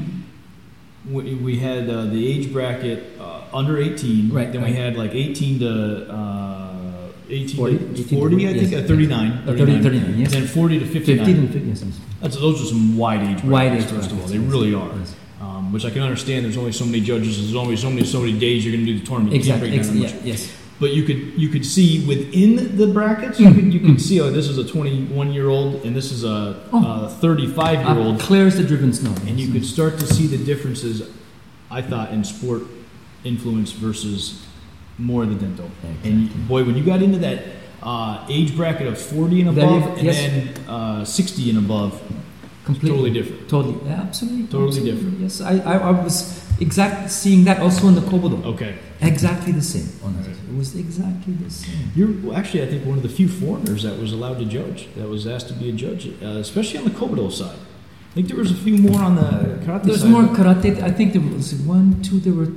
[1.10, 4.30] we, we had uh, the age bracket uh, under 18.
[4.32, 4.70] Right, Then right.
[4.70, 6.67] we had like 18 to uh,
[7.30, 8.84] 18 40, to 18 to 40, I think, yes.
[8.84, 9.30] uh, 39.
[9.30, 10.34] Uh, 30, 39, yes.
[10.34, 11.26] And then 40 to 59.
[11.26, 11.82] 50 and 50, yes.
[11.84, 12.00] yes.
[12.20, 14.26] That's, those are some wide age brackets, Wide age first of all.
[14.26, 14.90] They really are.
[15.40, 16.44] Um, which I can understand.
[16.44, 17.36] There's only so many judges.
[17.38, 19.34] There's only so many so many days you're going to do the tournament.
[19.36, 19.78] Exactly.
[19.78, 20.52] Ex- yeah, yes.
[20.80, 23.38] But you could you could see within the brackets.
[23.38, 24.00] You Mm, could you could mm.
[24.00, 26.84] see oh this is a 21 year old and this is a, Oh.
[26.84, 29.14] uh 35 year Uh, old, clear as the driven snow.
[29.26, 31.02] and you could start to see the differences.
[31.70, 32.62] I thought in sport
[33.24, 34.44] influence versus
[34.98, 35.70] more of the dental.
[36.04, 37.44] And boy, when you got into that
[37.82, 40.16] uh, age bracket of 40 and above, and yes.
[40.16, 42.00] then uh, 60 and above,
[42.64, 43.48] completely totally different.
[43.48, 44.92] Totally, yeah, absolutely, Totally absolutely.
[44.92, 45.20] different.
[45.20, 48.44] Yes, I, I, I was exact seeing that also in the Kobudo.
[48.44, 48.78] Okay.
[49.00, 49.88] Exactly the same.
[50.04, 50.26] On it.
[50.26, 50.36] Right.
[50.36, 51.92] it was exactly the same.
[51.94, 54.88] You're well, actually, I think, one of the few foreigners that was allowed to judge,
[54.96, 57.56] that was asked to be a judge, uh, especially on the Kobudo side.
[58.10, 60.10] I think there was a few more on the karate There's side.
[60.10, 60.82] more karate.
[60.82, 62.18] I think there was one, two.
[62.18, 62.50] There were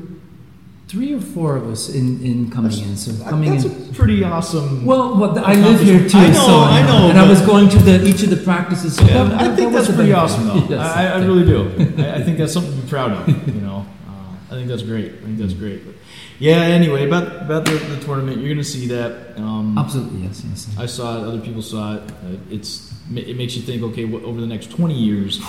[0.91, 2.97] three or four of us in, in coming in.
[2.97, 3.89] So coming That's in.
[3.89, 4.85] a pretty awesome.
[4.85, 7.69] Well, well, I live here too, I know, so I know, and I was going
[7.69, 8.97] to the each of the practices.
[8.97, 10.55] So Yeah, that- I think that that's pretty awesome, though.
[10.75, 11.59] Yes, I, I really do.
[12.03, 13.27] I, I think that's something to be proud of.
[13.55, 15.13] You know, uh, I think that's great.
[15.13, 15.85] I think that's great.
[15.85, 15.95] But
[16.39, 16.57] yeah.
[16.57, 19.37] Anyway, about about the, the tournament, you're going to see that.
[19.37, 20.75] Um, Absolutely, yes, yes.
[20.77, 21.27] I saw it.
[21.27, 22.01] Other people saw it.
[22.11, 23.81] Uh, it's it makes you think.
[23.81, 25.39] Okay, what, over the next 20 years,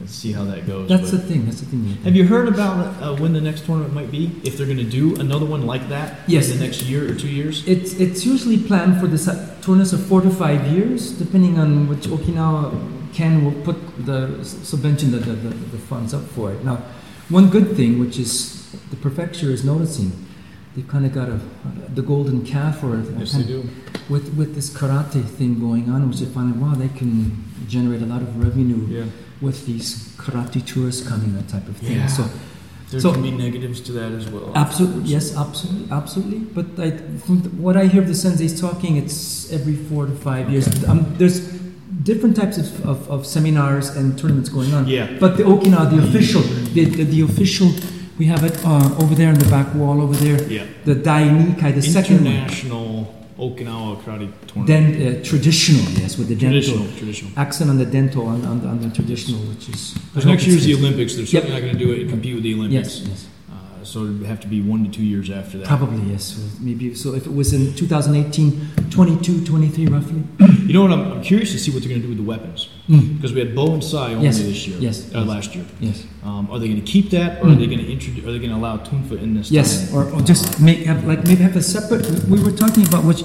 [0.00, 0.88] let's see how that goes.
[0.88, 1.44] That's the thing.
[1.46, 1.84] That's the thing.
[2.04, 4.30] have you heard about uh, when the next tournament might be?
[4.44, 6.50] If they're going to do another one like that Yes.
[6.50, 7.66] in the next year or two years?
[7.66, 9.18] It's it's usually planned for the
[9.62, 12.72] tournaments of four to five years, depending on which Okinawa
[13.12, 16.62] Ken will put the subvention the, the, the, the funds up for it.
[16.64, 16.76] Now,
[17.30, 20.12] one good thing, which is the prefecture is noticing,
[20.74, 21.40] they've kind of got a
[21.94, 23.60] the golden calf or Yes, they do.
[24.10, 28.06] with with this karate thing going on, which they find wow they can generate a
[28.06, 29.04] lot of revenue Yeah.
[29.40, 31.96] With these karate tours coming that type of thing.
[31.98, 32.06] Yeah.
[32.06, 32.24] So
[32.90, 34.52] There So- can be negatives to that as well.
[34.54, 36.38] Absolutely, yes, absolutely, absolutely.
[36.38, 36.90] But I,
[37.66, 40.68] what I hear of the senseis talking, it's every four to five years.
[40.68, 40.86] Okay.
[40.86, 41.40] Um, there's
[42.04, 44.86] different types of, of, of seminars and tournaments going on.
[44.86, 45.08] Yeah.
[45.18, 46.42] But the Okinawa, the official,
[46.74, 47.68] the, the, the official,
[48.18, 50.40] we have it uh, over there in the back wall over there.
[50.48, 50.64] Yeah.
[50.84, 52.26] The Dai Nikai, the second one.
[52.34, 54.66] International Okinawa Karate Tournament.
[54.66, 57.32] Then uh, traditional, yes, with the traditional, dental traditional.
[57.36, 59.94] accent on the dental on, on, the, on the traditional, which is.
[59.94, 61.14] Because next year's the Olympics.
[61.16, 63.00] They're certainly not going to do it and compete with the Olympics.
[63.00, 63.28] Yes, yes.
[63.96, 65.66] So it would have to be one to two years after that.
[65.66, 66.22] Probably, yes.
[66.36, 67.14] So Maybe so.
[67.14, 70.22] If it was in 2018, 22, 23 roughly.
[70.66, 70.92] You know what?
[70.92, 72.68] I'm, I'm curious to see what they're going to do with the weapons.
[72.90, 73.16] Mm.
[73.16, 74.76] Because we had bow and sai only Yes, this year.
[74.80, 75.28] yes, Uh, yes.
[75.28, 75.64] Last year.
[75.80, 76.04] Yes.
[76.24, 77.58] Um, are they going to keep that, or are Mm.
[77.58, 78.22] they going to introduce?
[78.26, 79.50] Are they going to allow tunfa in this?
[79.50, 82.04] Yes, or, or just make have like maybe have a separate.
[82.28, 83.24] We were talking about which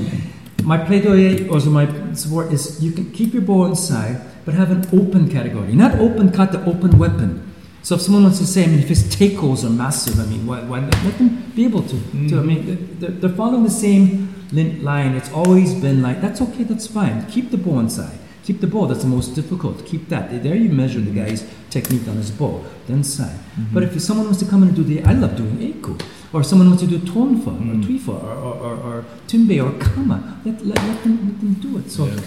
[0.64, 4.54] my plaidoyer or so my support is you can keep your bow and inside, but
[4.54, 7.51] have an open category, not open cut the open weapon.
[7.84, 10.46] So if someone wants to say, I mean, if his takeos are massive, I mean,
[10.46, 12.00] why, why let them be able to?
[12.30, 13.00] to I mean, mm.
[13.00, 15.16] they're, they're following the same lin- line.
[15.16, 17.26] It's always been like that's okay, that's fine.
[17.28, 18.18] Keep the ball inside.
[18.44, 18.88] Keep the ball.
[18.88, 19.86] That's the most difficult.
[19.86, 20.44] Keep that.
[20.44, 21.26] There you measure the mm.
[21.26, 22.64] guy's technique on his bow.
[22.88, 23.30] Then side.
[23.30, 23.74] Mm-hmm.
[23.74, 26.00] But if someone wants to come in and do the, I love doing eiku,
[26.34, 27.84] or someone wants to do tonfa or mm.
[27.84, 31.78] twifa or, or, or, or tumbe or kama, let, let, let, them, let them do
[31.80, 31.90] it.
[31.92, 32.20] So Yeah.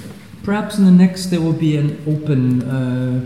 [0.43, 3.21] perhaps in the next there will be an open uh,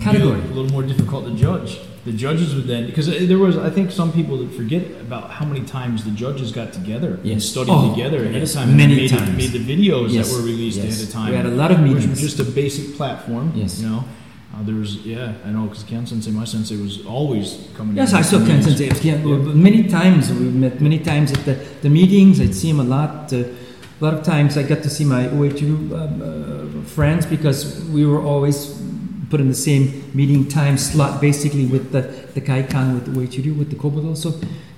[0.00, 0.40] category.
[0.40, 1.80] A little more difficult to judge.
[2.04, 5.46] The judges would then, because there was, I think, some people that forget about how
[5.46, 7.44] many times the judges got together and Yes.
[7.46, 8.68] studied Oh, together ahead of time.
[8.68, 9.30] and many made, times.
[9.36, 10.86] made the videos Yes, that were released yes.
[10.92, 11.30] ahead of time.
[11.30, 12.10] We had a lot of which meetings.
[12.10, 13.52] was just a basic platform.
[13.56, 13.80] Yes.
[13.80, 14.04] You know,
[14.54, 17.96] uh, there was, yeah, I know, because Ken Sensei, my sensei, was always coming.
[17.96, 18.62] Yes, I saw Ken.
[18.62, 18.90] Sensei.
[19.02, 20.82] Yeah, Many times we met.
[20.82, 23.32] Many times at the, the meetings, I'd see him a lot.
[23.32, 23.44] Uh,
[24.00, 28.04] a lot of times I got to see my OH2 um, uh, friends because we
[28.04, 28.56] were always
[29.34, 32.02] put in the same meeting time slot, basically with the
[32.34, 34.16] the Kaikan with the OH2 with the Kobudo.
[34.24, 34.28] So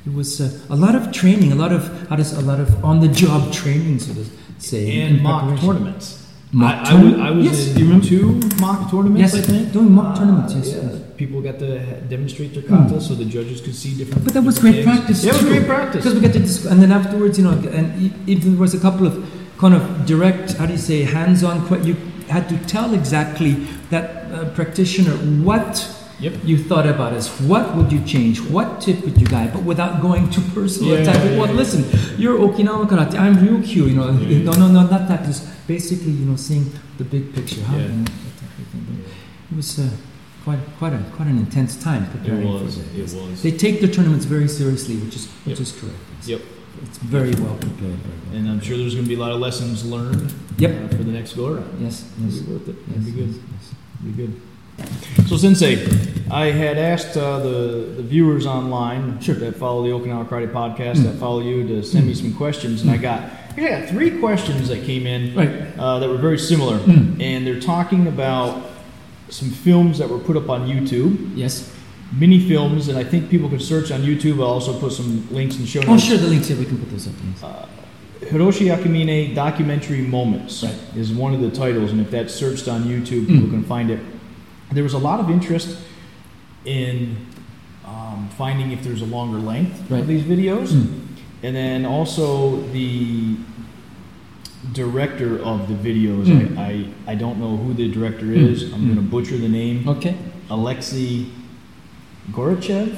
[0.08, 2.68] it was uh, a lot of training, a lot of how does a lot of
[2.90, 4.24] on the job training, so to
[4.68, 6.06] say, And mock tournaments.
[6.52, 7.14] Mock I, I was.
[7.26, 8.06] I was Yes, in you remember?
[8.12, 8.26] two
[8.64, 9.72] mock tournaments, Yes, I think.
[9.76, 10.90] doing mock Uh, tournaments, yes, yeah.
[10.90, 11.02] yes.
[11.22, 11.70] People got to
[12.14, 14.22] demonstrate their kata so the judges could see different.
[14.26, 14.86] But that was great things.
[14.90, 15.18] practice.
[15.24, 16.00] Yeah, it was great practice.
[16.02, 17.86] Because we get to discuss, and then afterwards, you know, and
[18.34, 19.14] if there was a couple of
[19.62, 19.82] kind of
[20.12, 21.56] direct, how do you say, hands-on,
[21.88, 21.94] you
[22.36, 23.52] had to tell exactly
[23.90, 25.12] that uh, practitioner
[25.44, 26.32] what Yep.
[26.44, 30.00] you thought about is what would you change, what tip would you guide, but without
[30.00, 30.94] going too personal.
[30.94, 31.16] Yeah, attack.
[31.22, 31.52] yeah, well, yeah.
[31.62, 31.84] listen,
[32.18, 34.38] you're Okinawa karate, I'm Ryukyu, you know, Yeah.
[34.44, 35.26] no, no, no, not that.
[35.26, 37.60] Just basically, you know, seeing the big picture.
[37.64, 37.88] How, Yeah.
[37.88, 38.06] that
[38.40, 39.04] type of thing.
[39.52, 39.90] It was uh,
[40.42, 42.76] quite, quite a, quite an intense time It preparing was.
[42.76, 42.98] for that.
[42.98, 43.42] It was.
[43.42, 45.66] They take their tournaments very seriously, which is which Yep.
[45.66, 45.98] is correct.
[46.18, 46.40] It's, Yep.
[46.84, 47.80] It's very well prepared.
[47.80, 48.36] Very well.
[48.38, 50.32] And I'm sure there's going to be a lot of lessons learned.
[50.58, 50.70] Yep.
[50.70, 51.78] uh, for the next go around.
[51.80, 52.04] Yes.
[52.18, 52.76] It'll be worth it.
[52.88, 53.28] yes, It'll be good.
[53.28, 53.74] yes, yes.
[54.04, 54.40] Be good.
[55.28, 55.86] So, Sensei,
[56.30, 59.34] I had asked uh, the, the viewers online Sure.
[59.36, 61.02] that follow the Okinawa Karate podcast, Mm.
[61.04, 63.22] that follow you, to send me some questions, and I got
[63.56, 65.78] I got three questions that came in Right.
[65.78, 67.20] uh, that were very similar, Mm.
[67.22, 68.70] and they're talking about
[69.30, 71.72] some films that were put up on YouTube, Yes.
[72.12, 74.34] Mini films, and I think people can search on YouTube.
[74.40, 76.04] I'll also put some links and show Oh, notes.
[76.04, 76.16] sure.
[76.18, 77.14] The links here we can put those up.
[78.22, 78.30] Yes.
[78.30, 80.74] Hiroshi Akamine documentary moments Right.
[80.96, 83.50] is one of the titles, and if that's searched on YouTube, people Mm.
[83.50, 84.00] can find it.
[84.72, 85.76] There was a lot of interest
[86.64, 87.16] in
[87.86, 90.00] um, finding if there's a longer length Right.
[90.00, 90.86] of these videos, Mm.
[91.44, 93.36] and then also the
[94.72, 96.26] director of the videos.
[96.26, 96.58] Mm.
[96.58, 96.62] I,
[97.06, 98.48] I I don't know who the director Mm.
[98.50, 98.72] is.
[98.72, 99.86] I'm going to butcher the name.
[99.88, 100.16] Okay.
[100.50, 101.26] Alexei
[102.32, 102.94] Gorachev,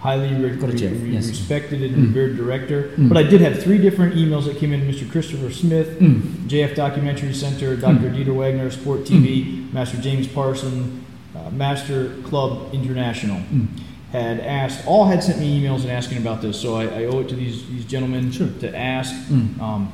[0.00, 1.28] highly re- Gorachev, re- yes.
[1.28, 2.02] respected and Mm.
[2.14, 2.90] revered director.
[2.96, 3.08] Mm.
[3.08, 5.10] But I did have three different emails that came in Mr.
[5.10, 6.20] Christopher Smith, Mm.
[6.46, 8.10] JF Documentary Center, Dr.
[8.10, 8.14] Mm.
[8.16, 11.00] Dieter Wagner, Sport TV, Master James Parson,
[11.34, 13.38] uh, Master Club International.
[13.52, 13.66] Mm.
[14.12, 17.20] Had asked, all had sent me emails and asking about this, so I, I owe
[17.20, 18.46] it to these, these gentlemen Sure.
[18.60, 19.60] to ask Mm.
[19.60, 19.92] um,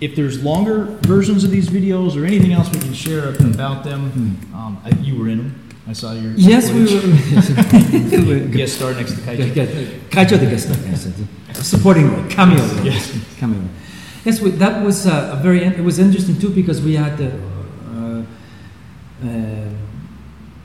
[0.00, 3.52] if there's longer versions of these videos or anything else we can share Mm.
[3.54, 4.38] about them.
[4.54, 5.54] Um, I, you were in them.
[5.88, 7.02] I saw your Yes, we footage.
[8.12, 8.24] were.
[8.26, 9.52] we were guest star next to Kaiji.
[10.10, 11.08] Kaicho the guest star, yes,
[11.66, 12.62] supporting role, cameo.
[12.84, 13.12] Yes.
[13.38, 13.62] cameo.
[14.24, 15.64] Yes, we, that was uh, a very.
[15.64, 17.30] It was interesting too because we had the
[17.88, 18.22] uh,
[19.26, 19.70] uh,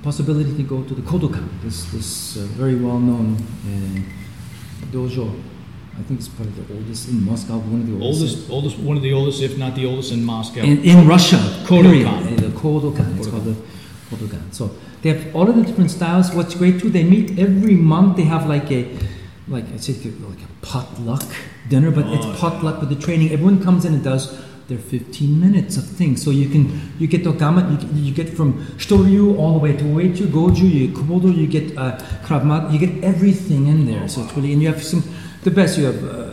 [0.01, 5.31] possibility to go to the Kodokan, this this uh, very well known uh, dojo.
[5.97, 8.49] I think it's probably the oldest in Moscow, one of the oldest.
[8.49, 10.61] Oldest, oldest, one of the oldest, if not the oldest, in Moscow.
[10.61, 11.37] in, in Russia.
[11.65, 11.83] Kodokan.
[11.83, 12.07] period.
[12.07, 13.17] Uh, The Kodokan.
[13.19, 13.31] It's Kodokan.
[13.31, 13.55] called the
[14.51, 16.33] So they have all of the different styles.
[16.33, 18.17] What's great too, they meet every month.
[18.17, 18.87] They have like a,
[19.47, 21.23] like I said, like a potluck
[21.69, 23.31] dinner, but Oh, it's potluck with the training.
[23.31, 26.23] Everyone comes in and does their 15 minutes of things.
[26.23, 29.83] So you can you get Okama, you, you get from Shito-ryu all the way to
[29.83, 34.07] Uechi, Goju, you Komodo, you get uh, Krav Maga, you get everything in there.
[34.07, 35.03] So it's really and you have some
[35.43, 35.77] the best.
[35.77, 36.03] You have.
[36.03, 36.32] Uh,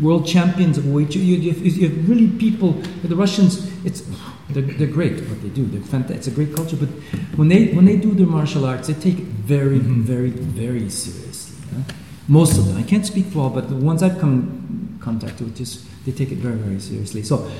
[0.00, 1.18] world champions of Wei Chu.
[1.20, 2.72] You, you, have- you have really people.
[3.02, 4.02] The Russians, it's
[4.50, 5.64] they're, they're great what they do.
[5.66, 6.16] They're fantastic.
[6.18, 6.76] It's a great culture.
[6.76, 6.88] But
[7.36, 10.02] when they when they do their martial arts, they take it very, Mhm.
[10.02, 11.56] very, very seriously.
[11.74, 11.82] huh?
[12.28, 12.76] Most of them.
[12.76, 14.32] I can't speak for all, but the ones I've come
[14.94, 17.22] in contact with, just they take it very, very seriously.
[17.22, 17.50] So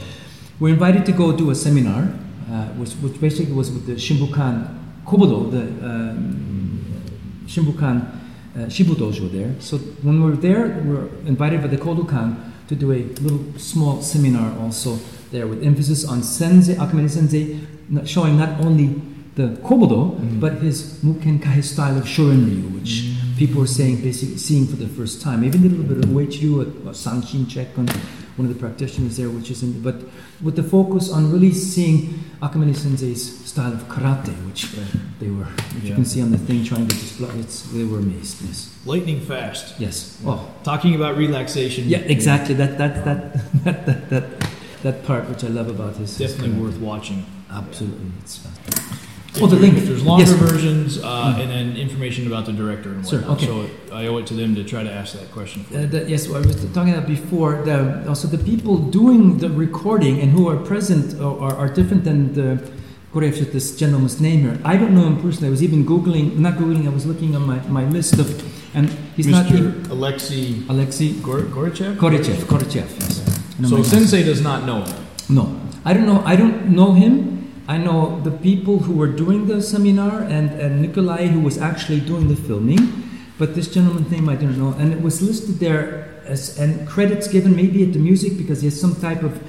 [0.61, 2.03] we're invited to go do a seminar,
[2.51, 4.69] uh, which, which basically was with the Shimbukan
[5.07, 6.85] Kobudo, the um,
[7.47, 8.07] Shimbukan
[8.57, 9.55] uh, Shibu Dojo there.
[9.61, 12.37] So when we were there, we were invited by the Kodokan
[12.69, 14.99] to do a little small seminar also
[15.31, 19.01] there with emphasis on Sensei, Akamine Sensei, not- showing not only
[19.35, 20.41] the Kobudo, Mhm.
[20.41, 24.77] but his Muken Kai style of Shorin Ryu, which people were saying, basically seeing for
[24.77, 25.41] the first time.
[25.41, 27.91] Maybe a little bit of Uechi Ryu, or Sanshin Check, and
[28.37, 29.97] one of the practitioners there, which is in, but
[30.43, 34.67] with the focus on really seeing Akamine Sensei's style of karate, which
[35.21, 35.47] they were,
[35.79, 38.43] if you can see on the thing trying to display, it's, they were amazed.
[38.43, 39.79] Yes, Lightning fast.
[39.81, 40.21] yes.
[40.27, 41.89] Oh, Talking about relaxation.
[41.89, 42.55] yeah, exactly.
[42.55, 43.33] That that that
[43.65, 44.25] that that that,
[44.83, 46.63] that part which I love about his his Definitely karate.
[46.63, 47.25] worth watching.
[47.51, 49.04] Absolutely, it's fast.
[49.35, 49.77] If Oh, the link.
[49.77, 50.33] If there's longer Yes.
[50.33, 53.37] versions uh, and then information about the director and Sure, whatnot.
[53.43, 53.47] okay.
[53.91, 55.65] So I owe it to them to try to ask that question.
[55.65, 55.87] For Uh, you.
[55.89, 57.63] the, yes, what I was talking about before.
[57.65, 62.05] The, also, the people doing the recording and who are present are, are, are different
[62.05, 62.49] than the.
[63.13, 64.59] What if this gentleman's name here?
[64.65, 65.47] I don't know him personally.
[65.49, 66.85] I was even googling, not googling.
[66.87, 68.27] I was looking on my, my list of,
[68.75, 69.91] and he's not even Mr.
[69.91, 71.95] Alexei Alexei Gor- Gorachev?
[71.97, 72.39] Korychev.
[72.53, 72.89] Korychev.
[72.99, 73.23] Yes.
[73.59, 74.85] I know So my- Sensei does not know.
[75.29, 75.45] No,
[75.85, 76.23] I don't know.
[76.27, 77.34] I don't know him.
[77.67, 82.01] I know the people who were doing the seminar and, and Nikolai who was actually
[82.01, 82.81] doing the filming,
[83.39, 84.73] but this gentleman's name I don't know.
[84.79, 88.67] And it was listed there as and credits given maybe at the music because he
[88.69, 89.43] has some type of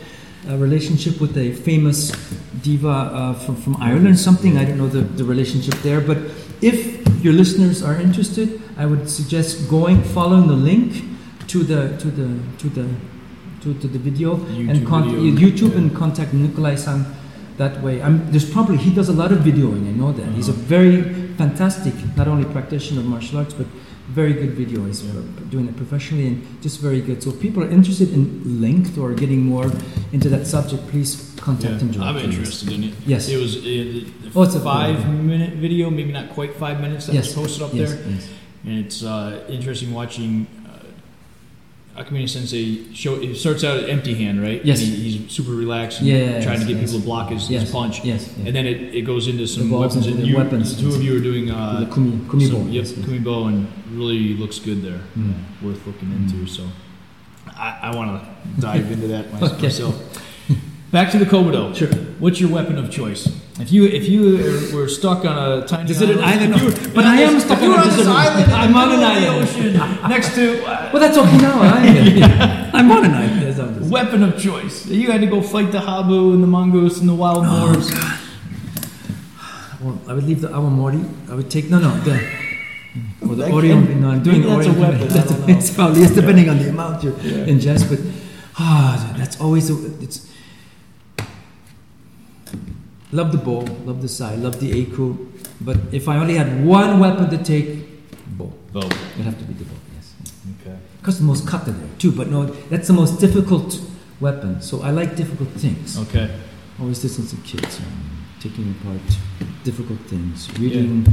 [0.50, 2.12] uh, relationship with a famous
[2.62, 4.18] diva uh, from from Ireland.
[4.20, 6.00] Something I don't know the, the relationship there.
[6.00, 6.18] But
[6.62, 11.04] if your listeners are interested, I would suggest going following the link
[11.48, 12.88] to the to the to the
[13.62, 15.50] to, to the video YouTube and con- video.
[15.50, 15.78] YouTube Yeah.
[15.80, 17.06] and contact Nikolai San
[17.58, 18.02] that way.
[18.02, 19.88] I'm, there's probably he does a lot of videoing.
[19.88, 20.62] I know that he's a Uh-huh.
[20.78, 21.02] very
[21.38, 23.68] fantastic, not only practitioner of martial arts, but
[24.10, 24.86] very good video.
[24.86, 25.12] He's uh,
[25.50, 27.24] doing it professionally and just very good.
[27.24, 29.68] So if people are interested in length or getting more
[30.14, 31.12] into that subject, please
[31.48, 32.36] contact him Yeah, I'm directly.
[32.36, 32.94] interested in it.
[33.08, 33.28] Yes.
[33.30, 34.98] It was uh, Oh, it's a- five
[35.34, 37.26] minute video, maybe not quite five minutes that Yes.
[37.28, 38.10] was posted up Yes, there.
[38.12, 38.30] yes.
[38.68, 40.48] And it's uh, interesting watching
[41.98, 43.16] Akamine Sensei show.
[43.16, 44.64] It starts out at empty hand, right?
[44.66, 44.82] Yes.
[44.84, 46.92] And he, he's super relaxed and Yes, trying to get yes.
[46.92, 47.62] people to block his, Yes.
[47.64, 48.04] his punch.
[48.04, 48.28] Yes.
[48.38, 48.48] yes.
[48.48, 50.06] And then it, it goes into some weapons.
[50.08, 50.76] And you, weapons.
[50.76, 52.70] the two of you are doing uh, the kumi, kumi some- bow.
[52.72, 52.86] Yep.
[52.86, 53.68] Kumibo, and
[53.98, 55.00] really looks good there.
[55.18, 55.36] Mm.
[55.64, 56.46] Worth looking into.
[56.48, 56.68] So
[57.48, 59.32] I, I want to dive into that
[59.62, 59.96] myself.
[60.92, 61.74] Back to the Kobudo.
[61.76, 61.88] Sure.
[62.20, 63.30] What's your weapon of choice?
[63.58, 64.22] If you if you
[64.76, 66.66] were stuck on a tiny Deserted island, you no.
[66.66, 68.52] were- But I am stuck on a this island.
[68.52, 69.48] I'm on an island.
[69.48, 69.74] ocean
[70.10, 71.64] next to uh, Well, that's Okinawa.
[71.64, 73.90] I I'm on an island.
[73.90, 74.86] Weapon of choice.
[74.88, 77.92] You had to go fight the habu and the mongoose and the wild Oh, boars.
[79.82, 81.02] Well, I would leave the awamori.
[81.32, 82.16] I would take no, no the
[83.22, 84.02] or the Orion.
[84.02, 84.80] No, I'm doing a Orion.
[84.80, 87.46] weapon, That's it's probably it's depending on the amount you Yeah.
[87.52, 88.00] ingest, but
[88.60, 90.30] ah, that's always a, it's.
[93.16, 95.16] Love the bow, love the sai, love the aku,
[95.62, 97.68] but if I only had one weapon to take,
[98.38, 98.52] bow.
[98.74, 98.82] Bow.
[99.16, 99.80] It'd have to be the bow.
[99.96, 100.08] Yes,
[100.60, 100.76] Okay.
[101.00, 102.12] because the most kata there too.
[102.12, 103.80] But no, that's the most difficult
[104.20, 104.60] weapon.
[104.62, 105.98] So I like difficult things.
[105.98, 106.28] Okay.
[106.78, 109.00] Always did since a kid, so um, taking apart
[109.64, 111.06] difficult things, reading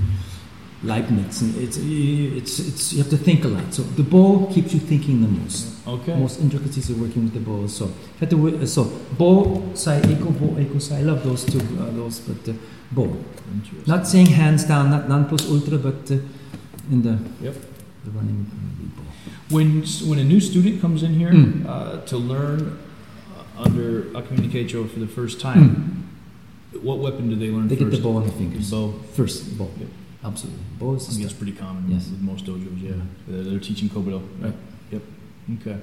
[0.84, 3.72] Leibniz, and it's, it's, it's, you have to think a lot.
[3.72, 5.86] So the bow keeps you thinking the most.
[5.86, 6.14] Okay.
[6.18, 7.66] Most intricacies of working with the bow.
[7.68, 8.84] So, you have to, so
[9.18, 10.98] bow, sai, eco, bow, eco, sai.
[10.98, 12.56] I love those two, uh, those, but uh,
[12.90, 13.16] bow.
[13.86, 16.18] Not saying hands down, not non plus ultra, but uh,
[16.90, 17.54] in the, Yep.
[18.04, 19.08] the running uh, bow.
[19.54, 21.66] When when a new student comes in here Mm.
[21.68, 22.78] uh, to learn
[23.38, 26.08] uh, under Akamine Kaicho for the first time,
[26.82, 27.68] what weapon do they learn.
[27.68, 27.90] They first?
[27.90, 28.70] get the bow on the fingers.
[28.70, 28.94] Bow.
[29.14, 29.68] First, bow.
[29.78, 29.88] Yep.
[30.24, 30.60] Absolutely.
[30.96, 32.08] Is I think that's pretty common Yes.
[32.08, 32.80] with most dojos.
[32.80, 32.92] Yeah,
[33.28, 34.22] they're, they're teaching kobudo.
[34.40, 34.54] Right.
[34.92, 35.02] Yep.
[35.60, 35.78] Okay.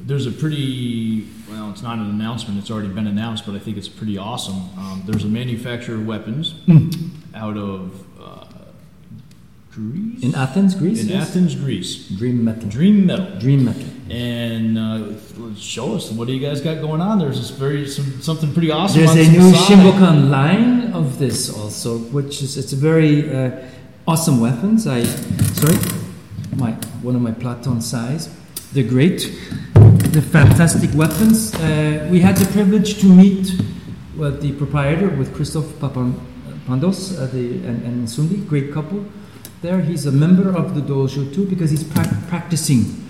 [0.00, 1.70] There's a pretty well.
[1.70, 2.58] It's not an announcement.
[2.58, 4.68] It's already been announced, but I think it's pretty awesome.
[4.78, 7.08] Um, there's a manufacturer of weapons Mm.
[7.34, 8.44] out of uh,
[9.72, 10.22] Greece.
[10.22, 11.00] In Athens, Greece?
[11.02, 11.30] In yes?
[11.30, 12.08] Athens, Greece.
[12.10, 12.68] Dream metal.
[12.68, 13.38] Dream Metal.
[13.38, 13.88] Dream metal.
[14.08, 15.14] And uh,
[15.56, 17.18] show us what do you guys got going on?
[17.18, 19.00] There's this very some, something pretty awesome.
[19.00, 19.78] There's a new side.
[19.78, 23.50] Shimbukan line of this also, which is it's a very uh,
[24.06, 24.86] awesome weapons.
[24.86, 25.76] I sorry,
[26.56, 28.28] my one of my Platon size.
[28.72, 29.32] They're great.
[29.74, 31.54] They're fantastic weapons.
[31.54, 33.50] Uh, we had the privilege to meet
[34.16, 39.04] with the proprietor, with Christoph Papandos uh, the, and, and Sundi, great couple.
[39.62, 43.05] There, he's a member of the dojo too because he's prac- practicing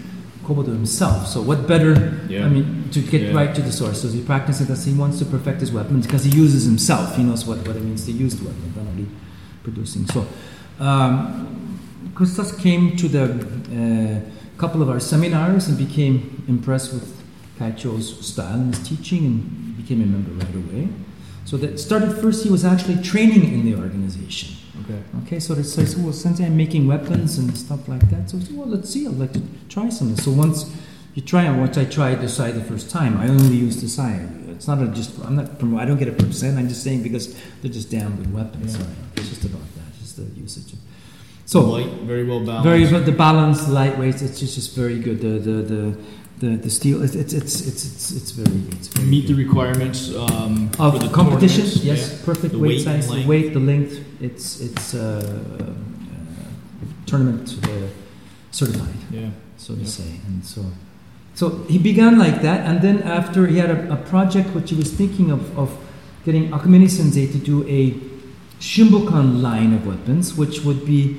[0.47, 1.27] Kobudo himself.
[1.27, 1.93] So what better?
[2.29, 2.47] Yeah.
[2.47, 3.33] I mean, to get Yeah.
[3.41, 4.03] right to the source.
[4.03, 7.17] So he practices because he wants to perfect his weapons because he uses himself.
[7.17, 9.07] He knows what, what it means to use the weapon, not only
[9.65, 10.07] producing.
[10.07, 10.27] So,
[10.79, 11.69] um,
[12.15, 14.21] Kostas came to the uh,
[14.57, 17.07] couple of our seminars and became impressed with
[17.59, 20.89] Kaicho's style and his teaching and became a member right away.
[21.45, 22.45] So that started first.
[22.45, 24.57] He was actually training in the organization.
[24.85, 25.03] Okay.
[25.25, 28.39] Okay, so they say, so, well, since I'm making weapons and stuff like that, so
[28.39, 30.17] I said, well, let's see, I'd like to try something.
[30.17, 30.75] So once
[31.15, 33.89] you try, and once I tried the Sai the first time, I only used the
[33.89, 34.27] Sai.
[34.49, 35.51] It's not a just, I'm not,
[35.81, 38.77] I don't get a percent, I'm just saying because they're just damn good weapons.
[38.77, 38.83] Yeah.
[38.83, 40.75] So it's just about that, just the usage.
[41.47, 42.91] So, light, very well balanced.
[42.91, 45.21] very, the balance, lightweight, it's just, just very good.
[45.21, 45.99] The, the, the,
[46.39, 47.03] the, the steel.
[47.03, 51.09] It's it's it's it's it's, it's very it's very Meet the requirements um, of the
[51.09, 51.65] competition.
[51.83, 52.25] Yes, yeah.
[52.25, 54.05] perfect The weight, weight size, the weight, the length.
[54.21, 55.01] It's it's uh,
[55.61, 55.73] uh,
[57.07, 57.69] tournament uh,
[58.51, 58.95] certified.
[59.11, 59.31] Yeah.
[59.57, 59.89] so to Yep.
[59.89, 60.21] say.
[60.27, 60.61] And so,
[61.35, 64.77] so he began like that, and then after he had a, a project which he
[64.77, 65.71] was thinking of, of
[66.25, 67.95] getting Akamine Sensei to do a
[68.61, 71.17] Shimbukan line of weapons, which would be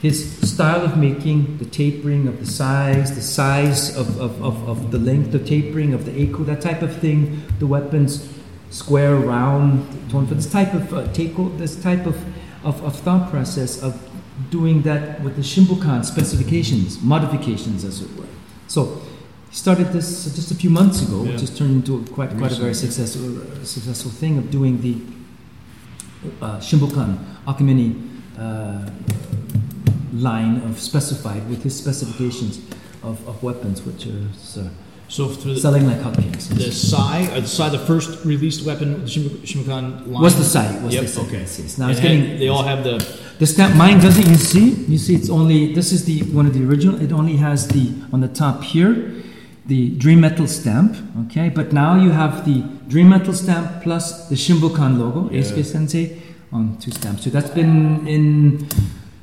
[0.00, 4.90] his style of making, the tapering of the size, the size of, of, of, of
[4.90, 8.26] the length, the tapering of the eiko, that type of thing, the weapons
[8.70, 12.16] square, round, torn for this type of uh, teiko, this type of,
[12.64, 14.00] of, of thought process of
[14.50, 18.24] doing that with the Shimbukan specifications, modifications, as it were.
[18.68, 19.02] So
[19.50, 21.32] he started this just a few months ago, Yeah.
[21.32, 24.96] which has turned into quite quite a very successful uh, successful thing of doing the
[26.40, 28.88] uh, Shimbukan Akamine uh,
[30.12, 32.58] line of specified with his specifications
[33.02, 34.28] of, of weapons, which are
[34.60, 34.68] uh,
[35.08, 36.48] So the, selling like hotcakes.
[36.48, 40.22] the Sai, uh, the Sai, the first released weapon, the Shim- Shimbukan line.
[40.22, 40.80] Was the site?
[40.82, 41.26] Was Yep, the site?
[41.26, 41.40] okay.
[41.40, 41.78] Yes, yes.
[41.78, 42.38] Now It it's had- getting.
[42.38, 42.96] they all have the
[43.40, 44.26] The stamp, mine doesn't.
[44.28, 45.72] You see, you see, it's only.
[45.74, 47.00] This is the one of the original.
[47.00, 48.92] It only has the on the top here,
[49.66, 50.92] the Dream Metal stamp.
[51.24, 55.40] Okay, but now you have the Dream Metal stamp plus the Shimbukan logo, Yeah.
[55.40, 56.04] Eisuke Sensei,
[56.52, 57.24] on two stamps.
[57.24, 58.68] So that's been in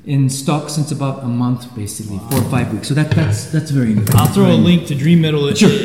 [0.07, 2.87] in stock since about a month, basically, four or five weeks.
[2.87, 3.93] So that that's that's very.
[4.15, 5.69] I'll throw a link to Dream Metal Sure.
[5.69, 5.75] in,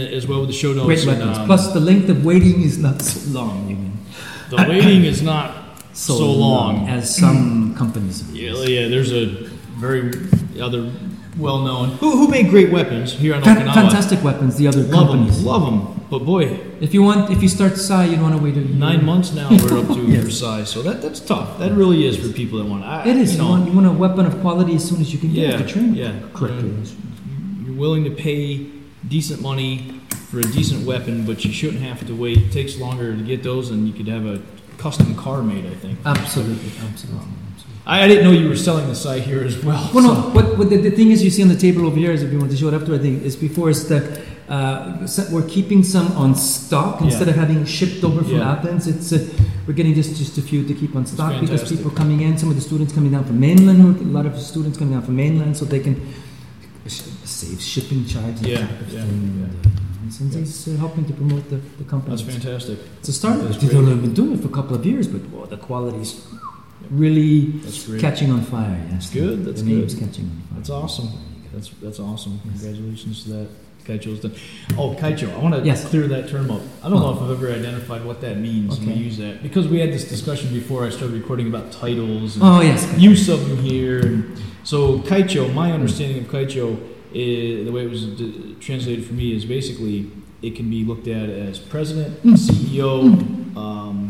[0.00, 1.04] in, as well with the show notes.
[1.04, 3.68] Great and, um, Plus, the length of waiting is not so long.
[3.68, 3.92] You mean
[4.48, 5.54] the waiting is not
[5.92, 6.88] so, So long.
[6.88, 8.24] as some companies.
[8.32, 9.26] Yeah, yeah, there's a
[9.78, 10.10] very
[10.60, 10.90] other
[11.38, 13.74] well known who, who make great weapons here on Fan- Okinawa.
[13.74, 14.56] Fantastic weapons.
[14.56, 15.36] The other Love companies.
[15.36, 16.04] them, love them.
[16.10, 18.60] But boy, If you want, if you start Sai, you don't want to wait a
[18.60, 18.74] year.
[18.74, 20.24] nine months now we're up to Yes.
[20.24, 21.58] for size, so that that's tough.
[21.58, 22.82] That really is for people that want.
[22.84, 23.36] I, It is.
[23.36, 25.42] You You, want, you want a weapon of quality as soon as you can get
[25.48, 25.94] Yeah, it to train.
[25.94, 26.12] yeah.
[26.34, 26.72] Correctly.
[27.64, 28.66] you're willing to pay
[29.06, 32.38] decent money for a decent weapon, but you shouldn't have to wait.
[32.38, 34.40] It takes longer to get those, and you could have a
[34.78, 35.66] custom car made.
[35.66, 35.98] I think.
[36.06, 36.70] Absolutely.
[36.88, 37.28] Absolutely.
[37.86, 39.90] I, didn't know you were selling the site here as well.
[39.94, 40.14] Well, no.
[40.14, 42.22] so- What, what the, the thing is, you see on the table over here is
[42.22, 45.06] if you want to show it up to, I think is before is that uh,
[45.30, 47.34] we're keeping some on stock instead Yeah.
[47.34, 48.52] of having shipped over from Yeah.
[48.52, 48.86] Athens.
[48.86, 49.26] It's uh,
[49.66, 52.48] we're getting just just a few to keep on stock because people coming in, some
[52.48, 55.56] of the students coming down from mainland, a lot of students coming down from mainland,
[55.56, 55.96] so they can
[56.86, 58.40] save shipping charges.
[58.42, 59.00] Yeah, yeah, yeah.
[59.00, 59.68] And, uh,
[60.02, 62.16] and Sensei's uh, helping to promote the, the company.
[62.16, 62.78] That's fantastic.
[63.00, 63.40] It's a start.
[63.42, 66.24] That's They've only been doing it for a couple of years, but whoa, the quality's
[66.90, 67.52] really
[68.00, 68.78] catching on fire.
[68.90, 69.88] Yes, That's good, that's the good.
[69.98, 70.56] catching on fire.
[70.56, 71.08] That's awesome.
[71.52, 72.40] That's that's awesome.
[72.42, 73.48] Congratulations to that.
[73.84, 74.34] Kaicho's done.
[74.76, 75.32] Oh, Kaicho.
[75.34, 75.86] I want to Yes.
[75.86, 76.60] clear that term up.
[76.82, 78.98] I don't know if I've ever identified what that means when Okay.
[78.98, 82.44] we use that because we had this discussion before I started recording about titles and
[82.44, 82.86] Oh yes.
[82.98, 84.00] use of them here.
[84.00, 86.76] And so Kaicho, my understanding of Kaicho,
[87.14, 90.10] is, the way it was d- translated for me is basically
[90.42, 92.36] it can be looked at as president, Mm.
[92.36, 94.07] CEO, um,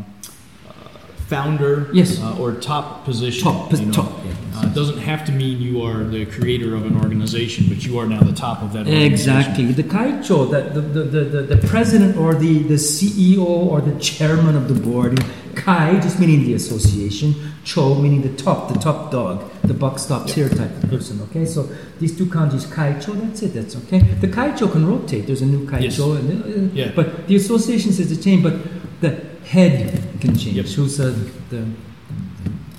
[1.28, 2.20] founder, Yes.
[2.20, 3.44] uh, or top position.
[3.44, 3.92] Top, you know.
[3.92, 4.12] top.
[4.56, 7.98] Uh, it doesn't have to mean you are the creator of an organization, but you
[7.98, 9.12] are now the top of that organization.
[9.12, 9.64] Exactly.
[9.66, 14.56] The kaicho, that the, the, the, the, president or the, the CEO or the chairman
[14.56, 15.22] of the board,
[15.54, 20.32] kai just meaning the association, cho meaning the top, the top dog, the buck stops
[20.32, 21.20] here type of person.
[21.30, 21.68] Okay, so
[22.00, 24.00] these two kanjis, kaicho, that's it, that's okay.
[24.00, 25.26] The kaicho can rotate.
[25.26, 26.92] There's a new kaicho, and, uh, Yeah.
[26.96, 28.54] but the association says the same, but
[29.02, 29.76] the head
[30.20, 30.56] can change.
[30.56, 30.66] Yep.
[30.66, 31.14] Who's uh,
[31.50, 31.66] the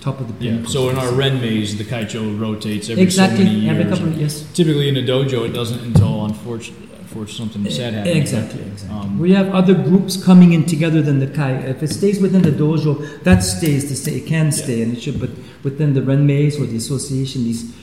[0.01, 0.65] top of the Yeah.
[0.65, 3.72] So in our Ren maze, the Kaicho rotates every exactly so many years.
[3.80, 4.34] every couple of yes.
[4.53, 8.15] Typically in a dojo, it doesn't until unfortunately, unfortunately something sad happens.
[8.15, 8.97] Exactly, exactly.
[8.97, 11.53] Um, we have other groups coming in together than the kai.
[11.74, 12.93] If it stays within the dojo,
[13.24, 14.15] that stays the stay.
[14.22, 15.20] It can stay, and it should.
[15.20, 15.32] But
[15.63, 17.74] within the renmeis or the association, these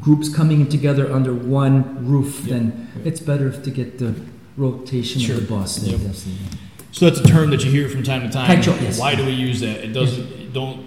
[0.00, 4.14] groups coming in together under one roof, then it's better to get the
[4.56, 5.36] rotation Sure.
[5.36, 5.82] of the boss.
[5.82, 6.00] Yep.
[6.94, 8.46] So that's a term that you hear from time to time.
[8.48, 9.00] Kaicho, yes.
[9.00, 9.82] Why do we use that?
[9.84, 10.52] It doesn't.
[10.52, 10.78] Don't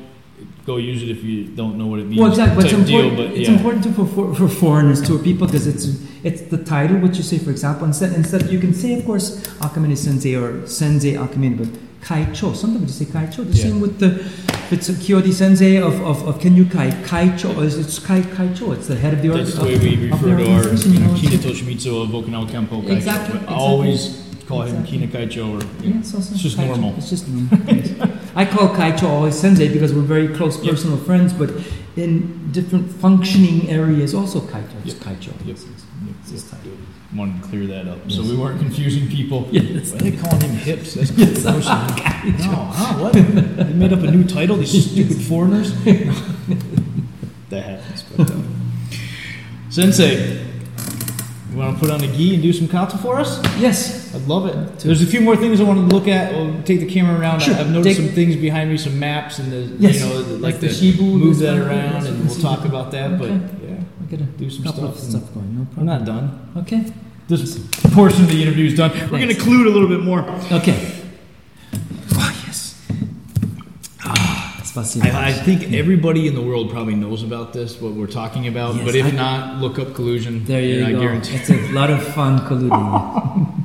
[0.66, 2.22] go use it if you don't know what it means.
[2.22, 2.56] Well, exactly.
[2.56, 3.18] But it's important.
[3.18, 5.86] Deal, but it's important to, for, for, for foreigners to people because it's
[6.24, 7.38] it's the title which you say.
[7.38, 11.68] For example, instead instead you can say, of course, Akamine Sensei or Sensei Akamine, but
[12.02, 12.56] Kaicho.
[12.56, 13.44] Sometimes you say Kaicho.
[13.44, 13.64] The Yeah.
[13.64, 14.10] same with the
[14.74, 17.58] it's a Kyodi Sensei of of, of Kenyukai Kaicho.
[17.58, 18.74] Or is it's Kai Kaicho?
[18.74, 21.14] It's the head of the org- That's the way we refer to our you know,
[21.20, 23.48] Kina it's- Toshimitsu of Okinawa Kempo Exactly, exactly.
[23.54, 25.00] always call him Exactly.
[25.00, 26.68] Kina Kaicho or Yeah, so It's just Kaicho.
[26.68, 26.96] normal.
[26.98, 27.76] It's just normal.
[27.76, 27.92] Yes.
[28.36, 30.72] I call Kaicho always Sensei because we're very close Yep.
[30.72, 31.50] personal friends, but
[31.96, 34.78] in different functioning areas, also Kaicho.
[34.86, 35.04] It's Yep.
[35.04, 35.32] Kaicho.
[35.46, 35.56] Yep.
[35.58, 35.66] It's-
[36.34, 36.60] it's type.
[37.16, 39.48] wanted to clear that up so we weren't confusing people.
[39.52, 39.92] Yes.
[39.92, 40.94] Why are they calling him hips?
[40.96, 41.44] That's yes.
[41.46, 41.54] No,
[42.80, 42.94] huh?
[43.02, 43.14] What?
[43.14, 44.58] They made up a new title.
[44.58, 45.72] These stupid foreigners.
[47.50, 48.04] that happens.
[48.16, 48.34] But, uh,
[49.70, 50.44] Sensei,
[51.52, 53.40] You want to put on a gi and do some kata for us?
[53.58, 54.07] Yes.
[54.18, 54.80] I'd love it.
[54.80, 56.34] There's a few more things I wanted to look at.
[56.34, 57.42] We'll take the camera around.
[57.42, 57.54] Sure.
[57.54, 60.00] I've noticed Take- some things behind me, some maps, and the Yes.
[60.02, 63.12] you know, the, like the the, Shibu, move that around, and we'll talk about that.
[63.12, 63.18] Okay.
[63.38, 65.56] But yeah, I gotta Do some stuff stuff going.
[65.56, 66.52] No I'm not done.
[66.58, 66.84] Okay.
[67.28, 67.60] This
[67.94, 68.92] portion of the interview is done.
[68.92, 69.44] We're going to Thanks.
[69.44, 70.22] collude a little bit more.
[70.52, 70.94] Okay.
[72.14, 72.82] Oh yes.
[74.04, 74.54] Ah.
[74.78, 78.76] I, I think everybody in the world probably knows about this, what we're talking about.
[78.76, 80.46] Yes, but if I- not, look up collusion.
[80.46, 80.86] There you go.
[80.86, 81.36] I guarantee.
[81.36, 83.54] It's a lot of fun colluding.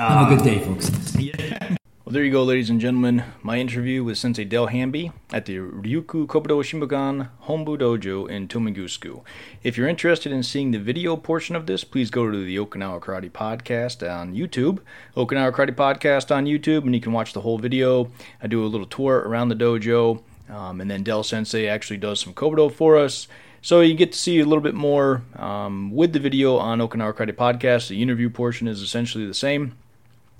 [0.00, 0.90] Have a good day, folks.
[2.02, 3.22] Well, there you go, ladies and gentlemen.
[3.40, 9.22] My interview with Sensei Del Hamby at the Ryukyu Kobudo Shimbukan Hombu Dojo in Tomigusuku.
[9.62, 13.00] If you're interested in seeing the video portion of this, please go to the Okinawa
[13.00, 14.80] Karate Podcast on YouTube.
[15.16, 18.10] Okinawa Karate Podcast on YouTube, and you can watch the whole video.
[18.42, 22.18] I do a little tour around the dojo, um, and then Del Sensei actually does
[22.18, 23.28] some Kobudo for us.
[23.62, 27.12] So you get to see a little bit more um, with the video on Okinawa
[27.14, 27.88] Karate Podcast.
[27.88, 29.76] The interview portion is essentially the same.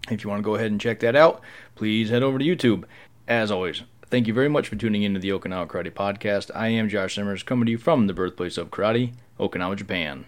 [0.09, 1.42] If you want to go ahead and check that out,
[1.74, 2.84] please head over to YouTube.
[3.28, 6.51] As always, thank you very much for tuning into the Okinawa Karate Podcast.
[6.55, 10.26] I am Josh Simmers, coming to you from the birthplace of karate, Okinawa, Japan.